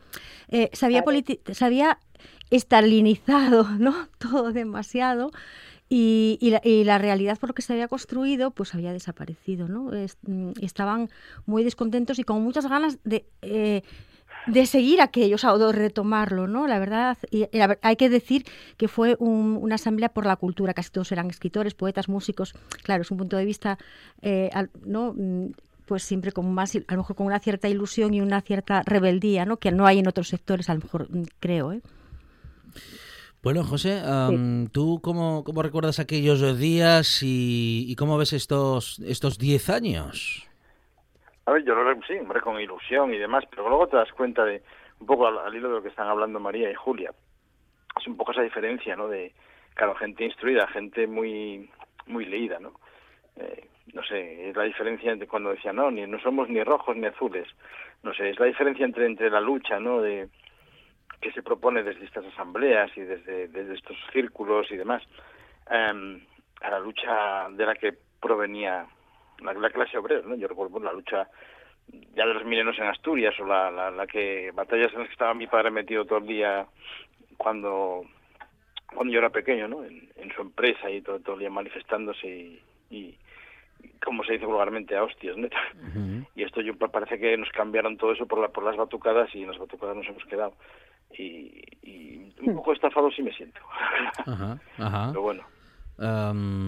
[0.49, 1.03] Eh, se, había
[1.51, 1.99] se había
[2.49, 3.95] estalinizado, ¿no?
[4.17, 5.31] Todo demasiado.
[5.93, 11.09] Y, la, realidad por lo que se había construido pues había desaparecido no mm, estaban
[11.45, 13.81] muy descontentos y con muchas ganas de eh,
[14.47, 16.67] de seguir aquellos o de retomarlo, ¿no?
[16.67, 17.47] La verdad, y,
[17.81, 18.45] hay que decir
[18.77, 23.11] que fue una asamblea por la cultura, casi todos eran escritores, poetas, músicos, claro, es
[23.11, 23.77] un punto de vista,
[24.21, 24.49] eh,
[24.85, 25.13] ¿no?
[25.15, 25.51] Mm,
[25.85, 29.45] pues siempre con más, a lo mejor con una cierta ilusión y una cierta rebeldía,
[29.45, 29.57] ¿no?
[29.57, 31.81] Que no hay en otros sectores, a lo mejor mm, creo, ¿eh?
[33.43, 33.99] Bueno, José,
[34.71, 40.50] ¿tú cómo, cómo, recuerdas aquellos días y, y cómo ves estos estos 10 años?
[41.45, 44.45] A ver, yo lo sí, hombre, con ilusión y demás, pero luego te das cuenta
[44.45, 44.61] de,
[44.99, 47.11] un poco al, hilo de lo que están hablando María y Julia,
[47.99, 49.07] es un poco esa diferencia, ¿no?
[49.07, 49.33] De,
[49.73, 51.69] claro, gente instruida, gente muy,
[52.05, 52.73] muy leída, ¿no?
[53.37, 56.95] Eh, no sé, es la diferencia entre cuando decían, no, ni, no somos ni rojos
[56.95, 57.47] ni azules,
[58.03, 60.01] no sé, es la diferencia entre, entre la lucha, ¿no?
[60.01, 60.29] De,
[61.21, 65.03] que se propone desde estas asambleas y desde, desde estos círculos y demás,
[65.69, 66.19] em,
[66.61, 68.87] a la lucha de la que provenía
[69.41, 70.35] la, clase obrera, ¿no?
[70.35, 71.27] Yo recuerdo la lucha
[72.15, 75.33] ya de los milenos en Asturias o la, la, que batallas en las que estaba
[75.33, 76.65] mi padre metido todo el día
[77.37, 78.05] cuando
[78.93, 79.83] cuando yo era pequeño, ¿no?
[79.83, 83.17] En, su empresa y todo, todo el día manifestándose y, y,
[84.03, 85.47] como se dice vulgarmente, a hostias, ¿no?
[86.35, 89.41] Y esto yo parece que nos cambiaron todo eso por, la, por las batucadas y
[89.41, 90.53] en las batucadas nos hemos quedado.
[91.17, 93.59] Y, y un poco estafado sí me siento.
[94.25, 95.07] Ajá, ajá.
[95.09, 95.43] Pero bueno.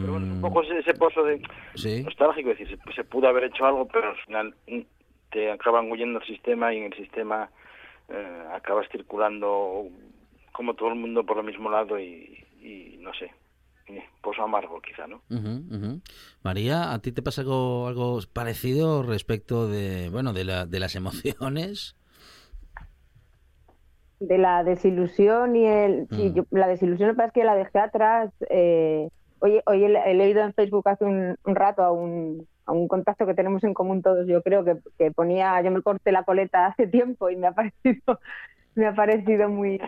[0.02, 1.42] Pero bueno, un poco ese, pozo de
[2.04, 4.82] nostálgico, es decir, se, pudo haber hecho algo, pero al final mm,
[5.32, 7.50] te acaban huyendo el sistema y en el sistema
[8.10, 9.88] eh, acabas circulando
[10.52, 12.46] como todo el mundo por el mismo lado y,
[13.00, 13.32] no sé,
[14.22, 15.22] pozo amargo quizá, ¿no?
[16.44, 20.96] María, ¿a ti te pasa algo, algo parecido respecto de, bueno, de, la, de las
[20.96, 21.96] emociones?
[24.20, 26.08] de la desilusión y el...
[26.10, 26.34] Sí, Mm.
[26.36, 28.32] yo- la desilusión me parece que la dejé atrás.
[28.50, 29.10] Eh,
[29.44, 33.26] hoy hoy he, leído en Facebook hace un, un rato a un, a un contacto
[33.26, 36.88] que tenemos en común todos, yo creo, que, ponía, yo me corté la coleta hace
[36.88, 38.20] tiempo y me ha parecido...
[38.76, 39.80] Me ha parecido muy,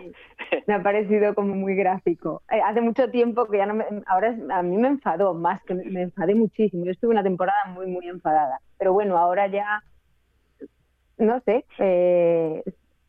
[0.68, 2.42] me ha parecido como muy gráfico.
[2.48, 5.74] Eh, hace mucho tiempo que ya no me, ahora a mí me enfadó más, que
[5.74, 6.84] me enfadé muchísimo.
[6.84, 8.60] Yo estuve una temporada muy, muy enfadada.
[8.78, 9.82] Pero bueno, ahora ya,
[11.18, 12.62] no sé, eh,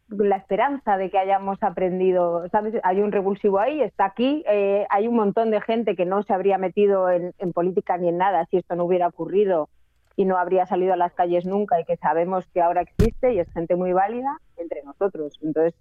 [0.10, 2.76] la esperanza de que hayamos aprendido, ¿sabes?
[2.84, 6.34] Hay un revulsivo ahí, está aquí, eh, hay un montón de gente que no se
[6.34, 9.70] habría metido en, en política ni en nada si esto no hubiera ocurrido
[10.16, 13.39] y no habría salido a las calles nunca y que sabemos que ahora existe y
[13.39, 15.38] es gente muy válida entre nosotros.
[15.41, 15.76] Entonces,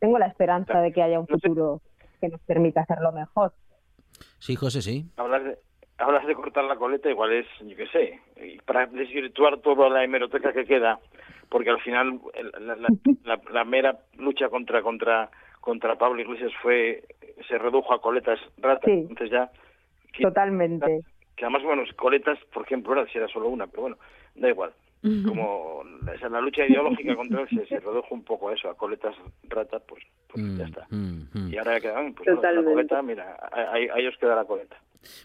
[0.00, 1.80] tengo la esperanza de que haya un futuro
[2.20, 3.52] que nos permita hacerlo mejor.
[4.38, 5.06] Sí, José, sí.
[5.16, 5.58] Hablas de,
[5.98, 10.02] hablas de cortar la coleta, igual es, yo qué sé, y para desvirtuar toda la
[10.02, 10.98] hemeroteca que queda,
[11.50, 12.88] porque al final el- la, la-
[13.24, 15.30] la- la mera lucha contra contra
[15.60, 17.02] contra Pablo Iglesias fue
[17.46, 18.92] se redujo a coletas ratas, Sí.
[19.08, 19.50] entonces ya
[20.20, 21.00] Totalmente.
[21.36, 23.96] que además bueno coletas por ejemplo era si era solo una, pero bueno
[24.34, 24.72] da igual.
[25.24, 25.84] Como
[26.28, 29.80] la, lucha ideológica contra él se, se redujo un poco a eso, a coletas ratas,
[29.86, 30.86] pues, pues ya está.
[30.90, 34.76] Mm, Y ahora ya quedan, pues la coleta, mira, ahí, ahí os queda la coleta.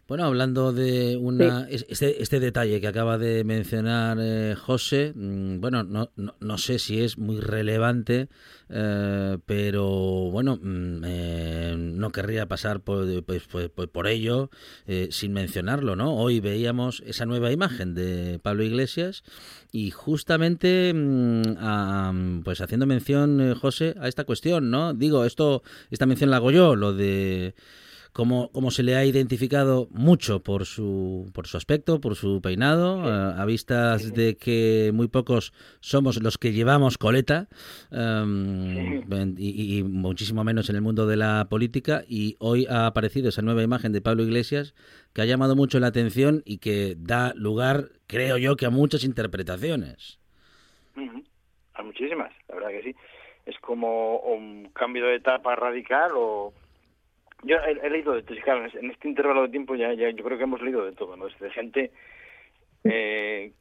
[0.08, 5.60] Bueno, hablando de una es- este, este detalle que acaba de mencionar eh, José, mm,
[5.60, 8.28] bueno, no, no, no sé si es muy relevante,
[8.70, 9.86] eh, pero
[10.32, 14.50] bueno, mm, eh, no querría pasar por, pues, pues, pues por ello
[14.88, 16.16] eh, sin mencionarlo, ¿no?
[16.16, 19.24] Hoy veíamos esa nueva imagen de Pablo Iglesias
[19.72, 22.14] y justamente mm, a-
[22.44, 24.94] pues haciendo mención, eh, José, a esta cuestión, ¿no?
[24.94, 27.56] Digo, esto esta mención la hago yo, lo de
[28.14, 33.04] como, como se le ha identificado mucho por su, por su aspecto, por su peinado,
[33.10, 37.48] eh, a vistas de que muy pocos somos los que llevamos coleta,
[37.92, 43.30] en- y, y muchísimo menos en el mundo de la política, y hoy ha aparecido
[43.30, 44.76] esa nueva imagen de Pablo Iglesias
[45.14, 49.04] que ha llamado mucho la atención y que da lugar, creo yo, que a muchas
[49.04, 50.20] interpretaciones.
[50.96, 52.96] Hay muchísimas, la verdad que sí.
[53.48, 56.54] Es como un cambio de etapa radical o...
[57.44, 60.10] Yo he, he leído de todo, y claro, en este intervalo de tiempo ya, ya
[60.10, 61.26] yo creo que hemos leído de todo, ¿no?
[61.28, 61.92] Desde gente
[62.84, 63.52] eh,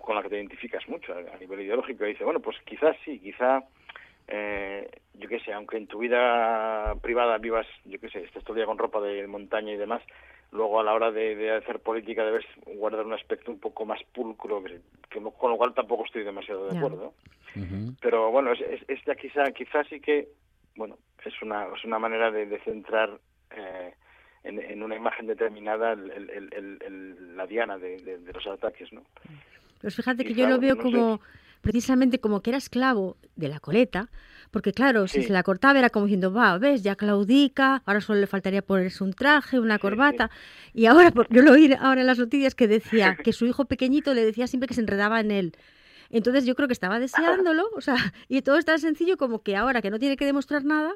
[0.00, 2.96] con la que te identificas mucho a, a nivel ideológico y dice, bueno, pues quizás
[3.04, 3.62] sí, quizá,
[4.28, 8.54] eh, yo qué sé, aunque en tu vida privada vivas, yo qué sé, estés todo
[8.54, 10.02] el día con ropa de montaña y demás,
[10.52, 14.02] luego a la hora de, de hacer política debes guardar un aspecto un poco más
[14.12, 17.14] pulcro, que, que con lo cual tampoco estoy demasiado de acuerdo.
[18.00, 20.28] Pero bueno, es, es, es ya quizá, quizá sí que,
[20.76, 23.94] bueno, es una, es una manera de, de centrar eh,
[24.44, 29.02] en, en una imagen determinada el, la diana de, de- de los ataques, ¿no?
[29.80, 30.88] Pues fíjate que Y yo claro, lo veo no sé.
[30.90, 31.20] como
[31.62, 34.08] precisamente como que era esclavo de la coleta,
[34.50, 38.18] porque claro, si se la cortaba era como diciendo, va, ves, ya claudica, ahora solo
[38.20, 40.30] le faltaría ponerse un traje, una corbata.
[40.72, 43.66] Y ahora, por- yo lo oí ahora en las noticias que decía que su hijo
[43.66, 45.52] pequeñito le decía siempre que se enredaba en él.
[46.10, 47.94] Entonces yo creo que estaba deseándolo, o sea,
[48.28, 50.92] y todo es tan sencillo como que ahora que no tiene que demostrar nada,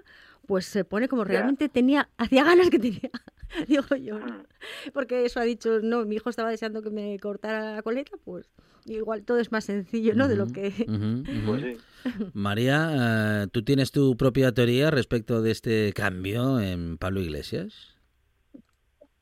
[0.46, 3.10] pues se pone como realmente tenía, hacía ganas que tenía,
[3.68, 4.44] digo yo, ¿no?
[4.92, 8.50] porque eso ha dicho, no, mi hijo estaba deseando que me cortara la coleta, pues
[8.86, 10.28] igual todo es más sencillo, ¿no?
[10.28, 10.86] De lo que...
[10.88, 11.24] Ujú.
[11.46, 11.72] Pues sí.
[12.34, 17.93] María, eh, ¿tú tienes tu propia teoría respecto de este cambio en Pablo Iglesias?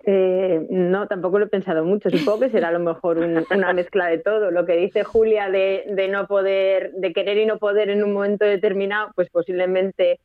[0.05, 2.11] Eh, no, tampoco lo he pensado mucho.
[2.11, 4.51] Supongo que será a lo mejor un- una mezcla de todo.
[4.51, 8.13] Lo que dice Julia de, de no poder, de querer y no poder en un
[8.13, 10.19] momento determinado, pues posiblemente,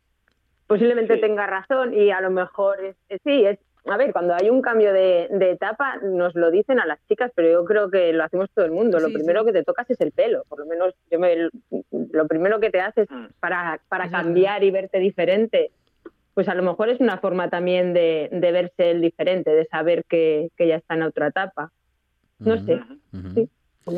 [0.66, 4.50] posiblemente tenga razón y a lo mejor es, es- sí, es, a ver, cuando hay
[4.50, 8.12] un cambio de, de etapa nos lo dicen a las chicas, pero yo creo que
[8.12, 9.00] lo hacemos todo el mundo.
[9.00, 9.46] Lo primero sí.
[9.48, 11.50] que te tocas es el pelo, por lo menos yo me,
[12.12, 13.08] lo primero que te haces
[13.40, 15.72] para, para cambiar y verte diferente
[16.38, 20.06] pues a lo mejor es una forma también de, de verse el diferente, de saber
[20.08, 21.72] que, que ya está en otra etapa.
[22.38, 22.80] No sé,
[23.34, 23.50] sí,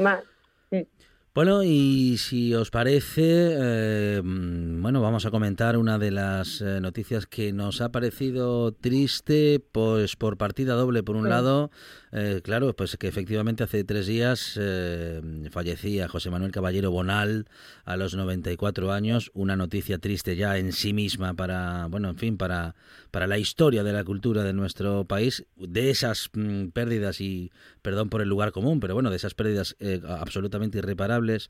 [0.01, 0.23] más.
[0.71, 0.87] sí.
[1.35, 6.79] Bueno, y si os parece, eh, mm, bueno, vamos a comentar una de las eh,
[6.81, 11.03] noticias que nos ha parecido triste, pues por partida doble.
[11.03, 11.29] Por un Sí.
[11.29, 11.71] lado,
[12.11, 17.47] eh, claro, pues que efectivamente hace tres días eh, fallecía José Manuel Caballero Bonal
[17.85, 19.31] a los 94 años.
[19.33, 22.75] Una noticia triste ya en sí misma para, bueno, en fin, para,
[23.11, 25.45] para la historia de la cultura de nuestro país.
[25.55, 27.51] De esas mm, pérdidas y,
[27.81, 31.49] perdón por el lugar común, pero bueno, de esas pérdidas eh, absolutamente irreparables,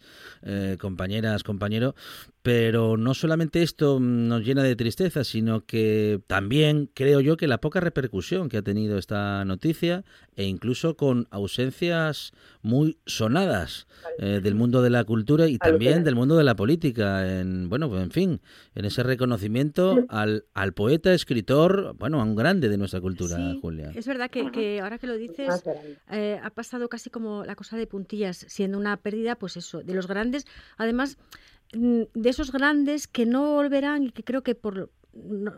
[0.79, 1.95] compañeras, compañero.
[2.41, 7.59] Pero no solamente esto nos llena de tristeza, sino que también creo yo que la
[7.59, 12.31] poca repercusión que ha tenido esta noticia e incluso con ausencias
[12.61, 13.87] muy sonadas
[14.19, 17.89] eh, del mundo de la cultura y también del mundo de la política, en bueno,
[17.89, 18.41] pues en fin,
[18.73, 23.91] en ese reconocimiento al, al poeta, escritor, bueno, a un grande de nuestra cultura, Julia.
[23.95, 25.63] Es verdad que, que ahora que lo dices,
[26.09, 29.93] eh, ha pasado casi como la cosa de puntillas, siendo una pérdida, pues eso, de
[29.93, 30.45] los grandes.
[30.77, 35.53] Además, mm, de esos grandes que no volverán y que creo que por, no-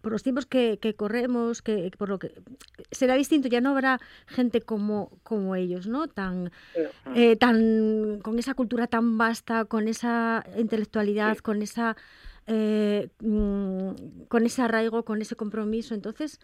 [0.00, 2.32] por los tiempos que, que corremos, que por lo que
[2.92, 6.06] será distinto, ya no habrá gente como, como ellos, ¿no?
[6.06, 6.52] Tan,
[7.16, 11.96] eh, tan con esa cultura tan vasta, con esa intelectualidad, con esa
[12.46, 15.94] eh, mm, con ese arraigo, con ese compromiso.
[15.94, 16.38] Entonces,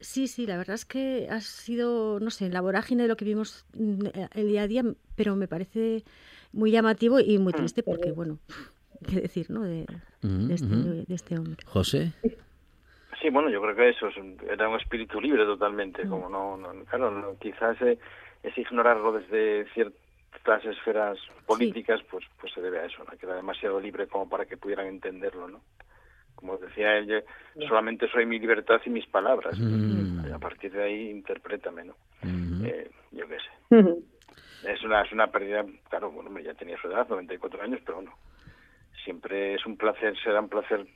[0.00, 3.26] sí, sí, la verdad es que ha sido, no sé, la vorágine de lo que
[3.26, 4.84] vimos mm, el día a día,
[5.16, 6.04] pero me parece
[6.52, 8.38] muy llamativo y muy triste porque, bueno,
[9.08, 9.62] qué decir, ¿no?
[9.62, 9.86] De,
[10.22, 11.04] de este, ujú.
[11.06, 11.56] de este hombre.
[11.66, 12.12] José.
[13.20, 16.56] Sí, bueno, yo creo que eso es un- era un espíritu libre totalmente, como no,
[16.56, 17.98] no claro, no, quizás eh,
[18.42, 23.16] es ignorarlo desde ciertas esferas políticas, pues pues se debe a eso, ¿no?
[23.16, 25.62] que era demasiado libre como para que pudieran entenderlo, ¿no?
[26.34, 27.20] Como decía él, yo
[27.68, 31.96] solamente soy mi libertad y mis palabras, pues, a partir de ahí interprétame, ¿no?
[32.64, 33.50] Eh, yo qué sé.
[34.66, 37.96] Es una, es una pérdida, claro, bueno, hombre, ya tenía su edad, 94 años, pero
[37.96, 38.14] bueno,
[39.04, 40.86] siempre es un placer, será un placer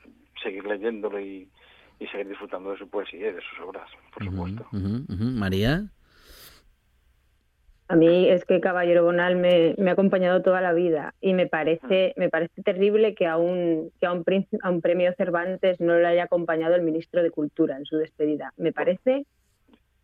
[0.42, 1.48] seguir leyéndolo y,
[1.98, 4.66] y seguir disfrutando de su poesía y de sus obras, por supuesto.
[5.08, 5.84] María.
[7.88, 11.46] A mí es que Caballero Bonal me, me ha acompañado toda la vida y me
[11.46, 14.24] parece, me parece terrible que a un, que a un,
[14.62, 18.52] a un premio Cervantes no le haya acompañado el ministro de Cultura en su despedida.
[18.56, 19.24] Me parece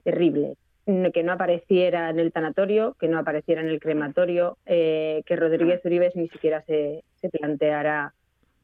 [0.04, 5.36] terrible que no apareciera en el tanatorio, que no apareciera en el crematorio, eh, que
[5.36, 8.14] Rodríguez Uribes ni siquiera se, se planteara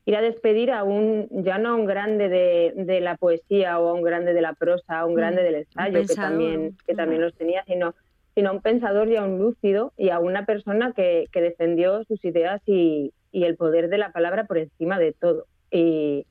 [0.04, 3.88] ir a despedir a un, ya no a un grande de, de la poesía o
[3.88, 6.94] a un grande de la prosa, a un Mm, grande del ensayo, que también, que
[6.94, 7.94] también los tenía, sino,
[8.34, 12.04] sino a un pensador y a un lúcido y a una persona que, que defendió
[12.04, 15.44] sus ideas y, y el poder de la palabra por encima de todo.
[15.70, 16.24] Y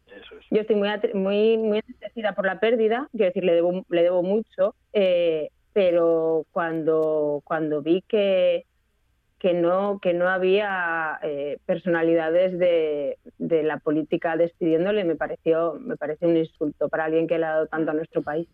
[0.50, 4.24] yo estoy muy, muy, muy entristecida por la pérdida, quiero decir, le debo, le debo
[4.24, 8.66] mucho, eh, pero cuando, cuando vi que,
[9.38, 15.96] que no que no había eh, personalidades de, de la política despidiéndole me pareció me
[15.96, 18.48] parece un insulto para alguien que le ha dado tanto a nuestro país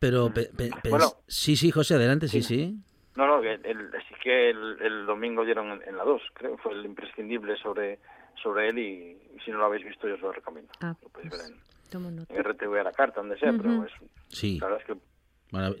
[0.00, 1.12] Pero, pe- pe- pe- Bueno.
[1.28, 2.74] sí, sí, José, adelante, sí, sí.
[3.14, 6.58] No, no, el, el- sí que el, el domingo dieron en, en la 2, creo,
[6.58, 8.00] fue el imprescindible sobre
[8.42, 10.72] sobre él y, y si no lo habéis visto yo os lo recomiendo.
[10.80, 12.34] Ah, Lo podéis ver en, nota.
[12.34, 13.92] en RTV a la carta, donde sea, pero es,
[14.30, 14.58] Sí.
[14.58, 15.00] la verdad es que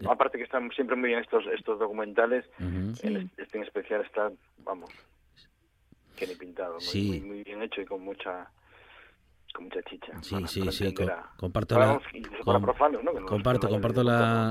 [0.08, 2.44] Aparte que están siempre muy bien estos estos documentales,
[3.02, 4.90] en este, este en especial está, vamos,
[6.16, 7.08] que ni pintado, muy, Sí.
[7.08, 8.50] muy, muy bien hecho y con mucha
[9.54, 10.12] con mucha chicha.
[10.22, 11.92] Sí, para- sí, para sí, a- comparto para la,
[13.24, 14.48] comparto, comparto la,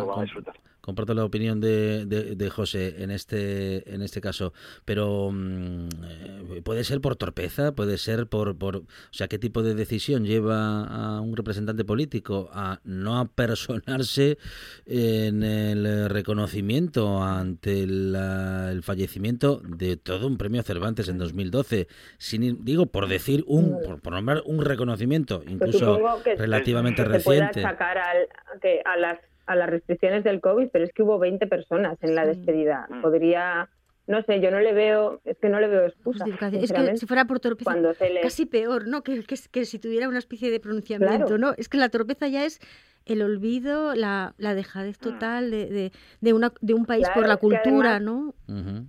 [0.87, 4.53] comparto la opinión de, de, de José en este, en este caso,
[4.85, 9.63] pero mm, eh, puede ser por torpeza, puede ser por, por, o sea, qué tipo
[9.63, 14.37] de decisión lleva a un representante político a no apersonarse
[14.85, 22.43] en el reconocimiento ante la- el fallecimiento de todo un premio Cervantes en 2012, sin
[22.43, 25.99] ir- digo por decir un, por, por nombrar un reconocimiento, Pues incluso
[26.37, 27.17] relativamente pueda
[27.47, 27.65] reciente.
[27.65, 28.29] achacar al-
[28.61, 32.13] que a las a las restricciones del COVID, pero es que hubo 20 personas en
[32.15, 32.87] la despedida.
[33.01, 33.69] Podría,
[34.07, 36.25] no sé, yo no le veo, es que no le veo excusa.
[36.25, 36.63] Justificación.
[36.63, 39.03] Es que si fuera por torpeza, Cuando se le- casi peor, ¿no?
[39.03, 41.37] Que, que, que si tuviera una especie de pronunciamiento, Claro.
[41.37, 41.53] ¿no?
[41.57, 42.59] Es que la torpeza ya es
[43.05, 47.13] el olvido, la, la dejadez total de, de, de, una, de un país Mm.
[47.13, 48.85] Claro, por la cultura, además- ¿no?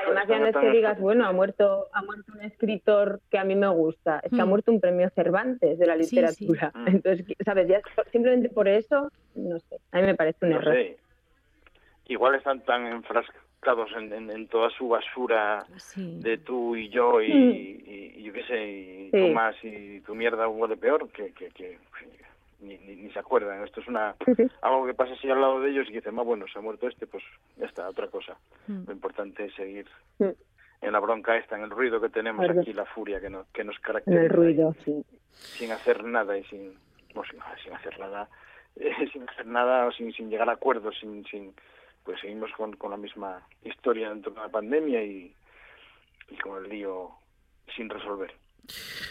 [0.00, 3.38] Que además ya no es que digas, bueno, ha muerto, ha muerto un escritor que
[3.38, 4.48] a mí me gusta, es que ha Mm.
[4.48, 6.14] muerto un premio Cervantes de la Sí, sí.
[6.16, 6.72] literatura.
[7.02, 7.68] Entonces, ¿sabes?
[7.68, 7.80] Ya
[8.12, 10.74] simplemente por eso, no sé, a mí me parece un no error.
[10.74, 10.96] sé.
[12.08, 15.66] Igual están tan enfrascados en, en, en toda su basura
[15.96, 17.50] de tú y yo y, Mm.
[17.52, 19.18] y- y yo qué sé, y Sí.
[19.18, 21.78] tú más y tu mierda huele peor, que, que, que
[22.60, 23.62] ni, ni, ni se acuerdan.
[23.64, 24.14] Esto es una
[24.62, 26.88] algo que pasa así al lado de ellos y dicen, ah, bueno, se ha muerto
[26.88, 27.22] este, pues
[27.56, 28.36] ya está, otra cosa.
[28.66, 28.84] Mm.
[28.86, 29.86] Lo importante es seguir
[30.18, 33.64] en la bronca esta, en el ruido que tenemos aquí, la furia que nos, que
[33.64, 34.22] nos En caracteriza.
[34.22, 35.04] el ruido, sí.
[35.32, 36.74] sin hacer nada y sin
[37.14, 38.28] no sin, sin hacer nada
[38.76, 41.54] eh, sin hacer nada o sin, sin llegar a acuerdos sin sin
[42.04, 45.34] pues seguimos con, con la misma historia dentro de la pandemia y,
[46.28, 47.10] y con el lío
[47.74, 48.32] sin resolver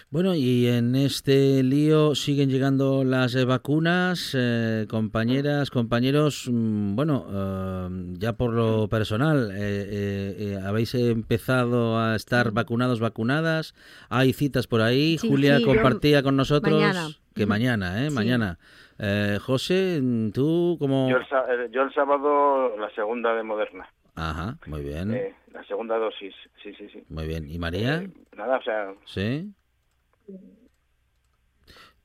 [0.10, 6.50] Bueno, y en este lío siguen llegando las eh, vacunas, eh, compañeras, compañeros.
[6.52, 7.88] mm, Bueno, eh,
[8.20, 13.74] ya por lo personal, eh, eh, eh, ¿habéis empezado a estar vacunados, vacunadas?
[14.10, 15.18] ¿Hay citas por ahí?
[15.18, 17.08] Sí, Julia sí, compartía con nosotros mañana.
[17.34, 18.10] que mañana, ¿eh?
[18.10, 18.16] Sí.
[18.16, 18.58] Mañana.
[18.98, 20.02] Eh, José,
[20.34, 21.10] ¿tú cómo...?
[21.10, 25.64] Yo el, sa- yo el sábado la segunda de Moderna, Ajá, muy bien, eh, la
[25.66, 27.04] segunda dosis, sí, sí, sí.
[27.10, 27.50] muy bien.
[27.50, 28.04] ¿Y María?
[28.36, 29.52] Nada, o sea, ¿Sí?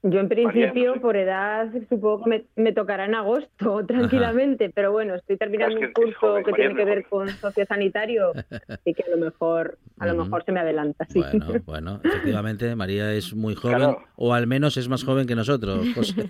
[0.03, 4.71] Yo en principio María, no por edad supongo que me, me tocará en agosto tranquilamente,
[4.71, 7.05] pero bueno, estoy terminando Es que un curso es joven, que María tiene que ver
[7.07, 8.33] con sociosanitario,
[8.69, 11.21] así que a lo mejor a lo mejor se me adelanta, sí.
[11.21, 14.03] Bueno, bueno, efectivamente, María es muy joven, Claro.
[14.17, 16.23] o al menos es más joven que nosotros, José.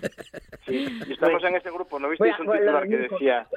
[0.65, 3.47] sí, y estamos en ese grupo, ¿no visteis un titular que decía,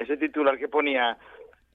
[0.00, 1.16] ese titular que ponía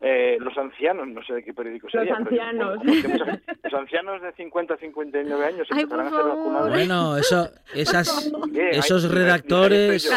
[0.01, 2.17] eh, los ancianos, no sé de qué periódico Los sería.
[2.17, 2.79] pero- ancianos.
[2.83, 6.69] bueno, los ancianos de 50 a 59 años Ay, empezarán a ser vacunados.
[6.69, 8.31] Bueno, eso, esas,
[8.71, 10.11] esos redactores,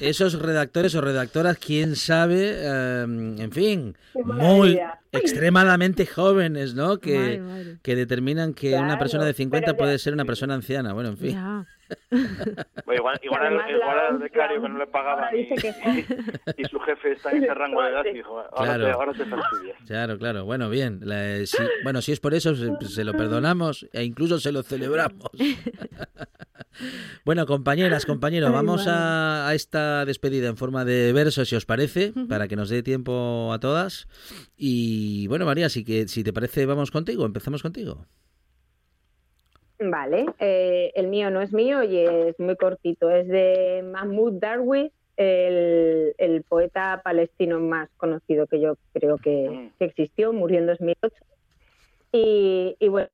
[0.00, 4.78] esos redactores o redactoras, quién sabe, eh, en fin, muy
[5.10, 6.98] extremadamente jóvenes, ¿no?
[6.98, 10.92] Que, que determinan que una persona de 50 pero ya- puede ser una persona anciana.
[10.92, 11.32] Bueno, en fin.
[11.32, 11.66] Ya.
[12.10, 15.54] Bueno, igual, igual, al- además igual la- al becario que no le ahora y, dice
[15.56, 15.74] que-
[16.62, 18.84] y su jefe está en ese rango de edad y dijo, ahora, Claro.
[18.84, 19.76] te, ahora te fastidias.
[19.86, 20.44] Claro, claro.
[20.44, 21.00] Bueno, bien.
[21.02, 24.62] la- si- bueno, si es por eso, se, se lo perdonamos e incluso se lo
[24.62, 25.30] celebramos.
[27.24, 32.12] bueno, compañeras, compañeros, vamos a, a esta despedida en forma de verso, si os parece,
[32.28, 34.08] para que nos dé tiempo a todas.
[34.56, 38.06] Y bueno, María, si, que, si te parece, vamos contigo, empezamos contigo.
[39.78, 43.10] Vale, eh, el mío no es mío y es muy cortito.
[43.10, 49.70] Es de Mahmoud Darwish, el, el poeta palestino más conocido que yo creo que, Mm.
[49.78, 51.14] que existió, murió en 2008.
[52.12, 53.08] Y, y bueno,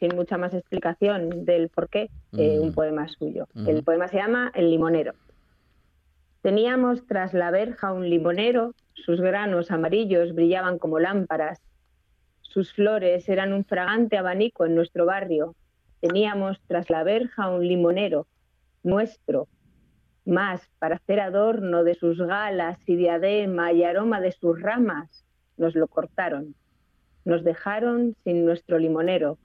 [0.00, 2.62] sin mucha más explicación del por qué, eh, Mm.
[2.62, 3.46] un poema suyo.
[3.54, 3.70] Ujú.
[3.70, 5.14] El poema se llama El limonero.
[6.42, 11.60] Teníamos tras la verja un limonero, sus granos amarillos brillaban como lámparas,
[12.40, 15.54] sus flores eran un fragante abanico en nuestro barrio.
[16.02, 18.26] Teníamos tras la verja un limonero,
[18.82, 19.46] nuestro,
[20.24, 25.24] más para hacer adorno de sus galas y diadema y aroma de sus ramas.
[25.56, 26.56] Nos lo cortaron,
[27.24, 29.38] nos dejaron sin nuestro limonero.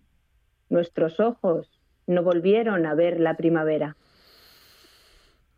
[0.70, 1.70] Nuestros ojos
[2.08, 3.96] no volvieron a ver la primavera.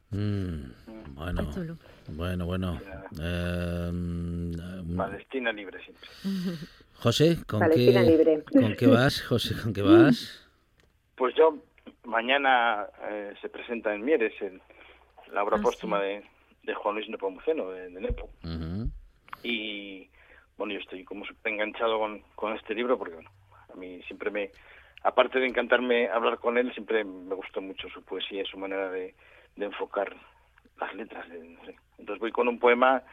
[0.10, 0.72] Mm,
[1.16, 1.50] bueno,
[2.10, 2.82] bueno, bueno.
[3.22, 6.10] Eh, mm, Palestina libre siempre.
[6.96, 8.44] José, ¿con Palestina qué, libre.
[8.52, 9.22] ¿con qué vas?
[9.22, 10.46] José, ¿con qué vas?
[11.20, 11.58] Pues yo,
[12.06, 14.62] mañana eh, se presenta en Mieres el-
[15.34, 16.24] la obra Ah, póstuma de,
[16.64, 18.30] de Juan Luis Nepomuceno, de, de Nepo.
[19.44, 20.10] Y
[20.58, 23.30] bueno, yo estoy como enganchado con, con este libro porque bueno,
[23.72, 24.50] a mí siempre me,
[25.04, 28.90] aparte de encantarme hablar con él, siempre me gustó mucho su poesía y su manera
[28.90, 29.14] de,
[29.58, 30.16] de enfocar
[30.80, 31.28] las letras.
[31.30, 31.76] de- no sé.
[31.98, 33.04] Entonces voy con un poema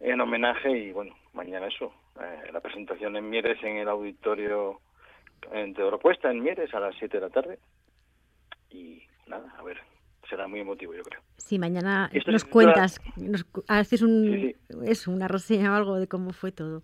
[0.00, 4.80] en homenaje y bueno, mañana eso, eh, la presentación en Mieres en el auditorio
[5.52, 7.58] en Teodoro Cuesta, en Mieres, a las 7 de la tarde.
[8.70, 9.78] Y nada, a ver,
[10.28, 11.20] será muy emotivo yo creo.
[11.36, 14.56] Sí, mañana Esto nos cuentas, nos cu- haces un, Sí,
[14.86, 16.82] eso, una reseña o algo de cómo fue todo.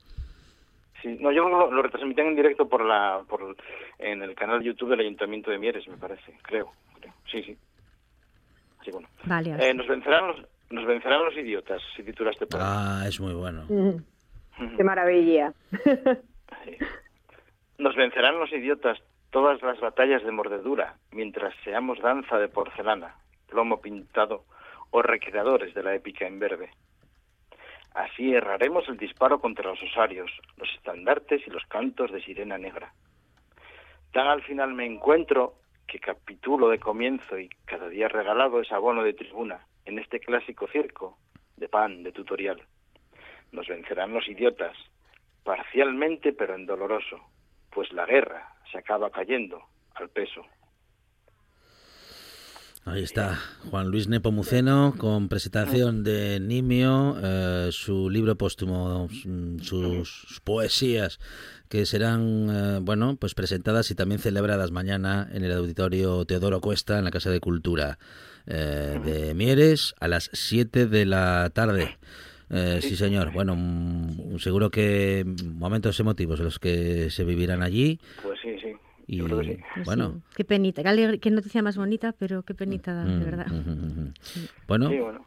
[1.02, 3.56] Sí, no, yo lo, lo retransmitían en directo por la, por,
[3.98, 6.70] en el canal de YouTube del Ayuntamiento de Mieres, me parece, creo,
[7.00, 7.14] creo.
[7.30, 7.56] Sí, sí.
[8.84, 9.08] Sí, bueno.
[9.24, 13.00] Vale, Eh, nos vencerán los, nos vencerán los idiotas, si titula este poema.
[13.02, 13.64] Ah, es muy bueno.
[13.68, 15.54] Mm, Qué maravilla.
[15.72, 16.76] Sí.
[17.80, 18.98] Nos vencerán los idiotas
[19.30, 23.16] todas las batallas de mordedura, mientras seamos danza de porcelana,
[23.48, 24.44] plomo pintado
[24.90, 26.68] o recreadores de la épica en verde.
[27.94, 32.92] Así erraremos el disparo contra los osarios, los estandartes y los cantos de sirena negra.
[34.12, 35.54] Tan al final me encuentro
[35.86, 40.68] que capitulo de comienzo y cada día regalado es abono de tribuna en este clásico
[40.68, 41.16] circo
[41.56, 42.60] de pan de tutorial.
[43.52, 44.76] Nos vencerán los idiotas,
[45.44, 47.24] parcialmente pero en doloroso,
[47.72, 49.60] pues la guerra se acaba cayendo
[49.94, 50.44] al peso.
[52.86, 53.38] Ahí está,
[53.70, 61.20] Juan Luis Nepomuceno con presentación de Nimio, eh, su libro póstumo, mm, sus poesías
[61.68, 66.98] que serán, eh, bueno, pues presentadas y también celebradas mañana en el auditorio Teodoro Cuesta
[66.98, 67.98] en la Casa de Cultura
[68.46, 71.98] eh, de Mieres a las 7 de la tarde.
[72.50, 73.32] Eh, sí, señor.
[73.32, 75.24] Bueno, mm, seguro que
[75.54, 78.00] momentos emotivos los que se vivirán allí.
[78.22, 78.72] Pues sí, sí.
[79.06, 79.58] Y Yo creo que sí.
[79.74, 83.04] Pues bueno, sí, qué penita, qué, alegre- qué noticia más bonita, pero qué penita da,
[83.04, 83.46] de mm, verdad.
[83.46, 84.12] mm, mm, mm.
[84.66, 85.24] bueno, Sí, bueno.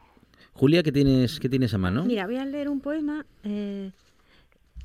[0.54, 2.06] Julia, ¿qué tienes, qué tienes a mano?
[2.06, 3.92] Mira, voy a leer un poema eh,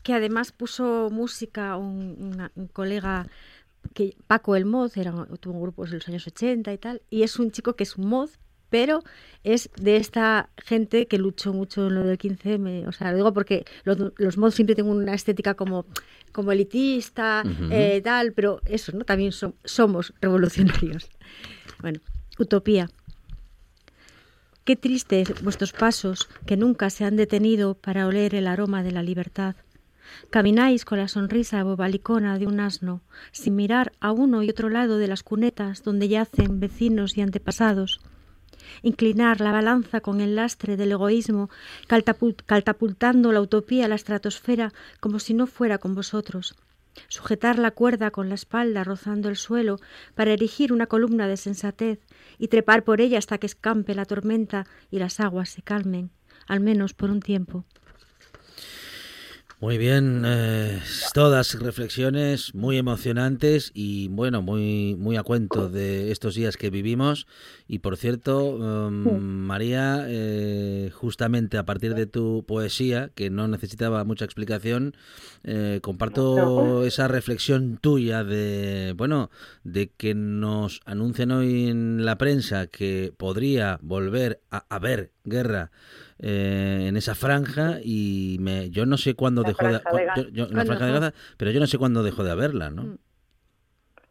[0.03, 3.27] que además puso música un, una- un colega
[3.95, 4.65] que Paco el
[4.97, 7.85] era, tuvo un grupo en los años 80 y tal, y es un chico que
[7.85, 8.31] es un mod,
[8.71, 9.03] pero
[9.45, 12.87] es de esta gente que luchó mucho en lo del 15M.
[12.89, 15.87] O sea, lo digo porque los, los mods siempre tienen una estética como,
[16.33, 19.05] como elitista, eh, tal, pero eso, ¿no?
[19.05, 21.09] También som- somos revolucionarios.
[21.81, 22.01] Bueno,
[22.39, 22.91] utopía.
[24.65, 29.03] Qué tristes vuestros pasos que nunca se han detenido para oler el aroma de la
[29.03, 29.57] libertad.
[30.31, 33.03] Camináis con la sonrisa bobalicona de un asno,
[33.33, 38.01] sin mirar a uno y otro lado de las cunetas donde yacen vecinos y antepasados.
[38.83, 41.51] Inclinar la balanza con el lastre del egoísmo,
[41.87, 46.57] catapultando la utopía a la estratosfera como si no fuera con vosotros.
[47.09, 49.79] Sujetar la cuerda con la espalda rozando el suelo
[50.15, 52.01] para erigir una columna de sensatez
[52.39, 56.11] y trepar por ella hasta que escampe la tormenta y las aguas se calmen,
[56.47, 57.65] al menos por un tiempo.
[59.61, 60.81] Muy bien, eh,
[61.15, 67.27] todas reflexiones muy emocionantes y bueno, muy muy a cuento de estos días que vivimos.
[67.67, 74.05] Y por cierto, um, María, eh, justamente a partir de tu poesía, que no necesitaba
[74.05, 74.95] mucha explicación,
[75.43, 79.29] eh, comparto esa reflexión tuya de bueno,
[79.65, 85.71] de que nos anuncian hoy en la prensa que podría volver a haber guerra
[86.21, 89.91] eh, en esa franja y me, yo no sé cuándo La dejó de, franja de
[89.91, 90.31] cu- yo- Gaza.
[90.33, 91.01] yo- en la ¿Cuándo franja de fue?
[91.01, 92.99] Gaza, pero yo no sé cuándo dejó de haberla, ¿no?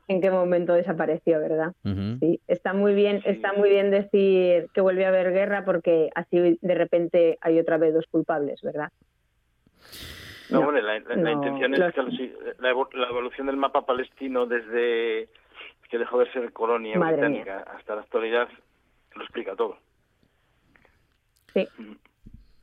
[0.09, 1.74] en qué momento desapareció, ¿verdad?
[2.22, 6.57] Sí, está muy bien, está muy bien decir que vuelve a haber guerra porque así
[6.61, 8.89] de repente hay otra vez dos culpables, ¿verdad?
[10.49, 12.01] No, la, la- la no, intención es los- que
[12.59, 15.28] la, evo- la evolución del mapa palestino desde
[15.89, 18.47] que dejó de ser colonia Madre británica hasta la actualidad
[19.15, 19.78] lo explica todo.
[21.58, 21.68] Sí.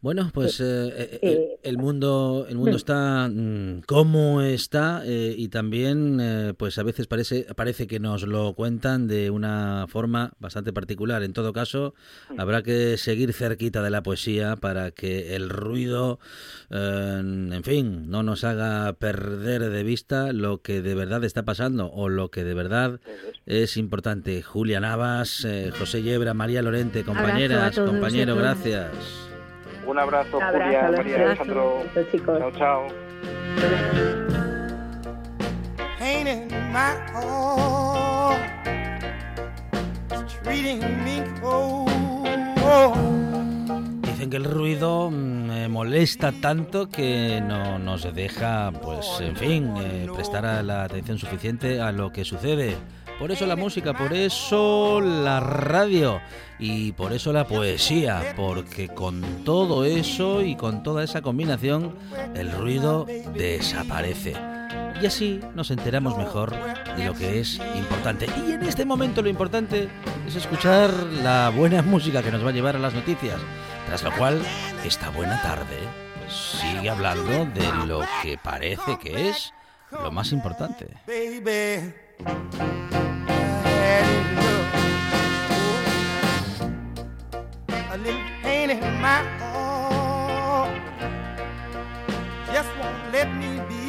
[0.05, 5.35] Bueno, pues eh, eh, Eh, el, el mundo, el mundo está mm, como está eh,
[5.35, 10.35] y también, eh, pues a veces parece, parece que nos lo cuentan de una forma
[10.39, 11.23] bastante particular.
[11.23, 11.95] En todo caso,
[12.37, 16.19] habrá que seguir cerquita de la poesía para que el ruido,
[16.69, 21.91] eh, en fin, no nos haga perder de vista lo que de verdad está pasando
[21.91, 23.01] o lo que de verdad
[23.47, 24.43] es importante.
[24.43, 28.91] Julia Navas, eh, José Yebra, María Lorente, compañeras, compañero, gracias.
[29.87, 31.83] Un abrazo, Un abrazo, Julia, los María, abrazos, Alejandro.
[32.11, 32.39] chicos.
[32.39, 32.87] Chao, chao.
[35.99, 38.41] pain in my heart
[40.43, 41.91] treating me cold.
[44.03, 49.75] Dicen que el ruido mm, eh, molesta tanto que no nos deja, pues, en fin,
[49.77, 52.77] eh, prestar a la atención suficiente a lo que sucede.
[53.19, 56.21] Por eso la música, por eso la radio
[56.59, 61.97] y por eso la poesía, porque con todo eso y con toda esa combinación,
[62.35, 64.35] el ruido desaparece.
[65.01, 66.55] Y así nos enteramos mejor
[66.97, 68.27] de lo que es importante.
[68.47, 69.89] Y en este momento lo importante
[70.27, 70.91] es escuchar
[71.23, 73.39] la buena música que nos va a llevar a las noticias.
[73.87, 74.41] Tras lo cual,
[74.85, 75.79] esta buena tarde
[76.29, 79.53] sigue hablando de lo que parece que es
[79.91, 80.89] lo más importante.
[83.85, 83.93] Baby.
[83.93, 84.69] Had enough.
[87.93, 90.75] A little pain in my heart
[92.53, 93.83] just won't let me be.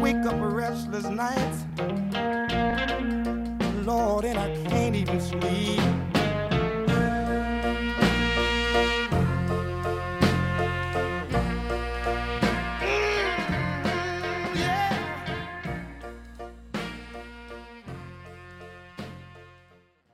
[0.00, 1.64] Wake up restless nights,
[3.84, 6.05] Lord, and I can't even sleep.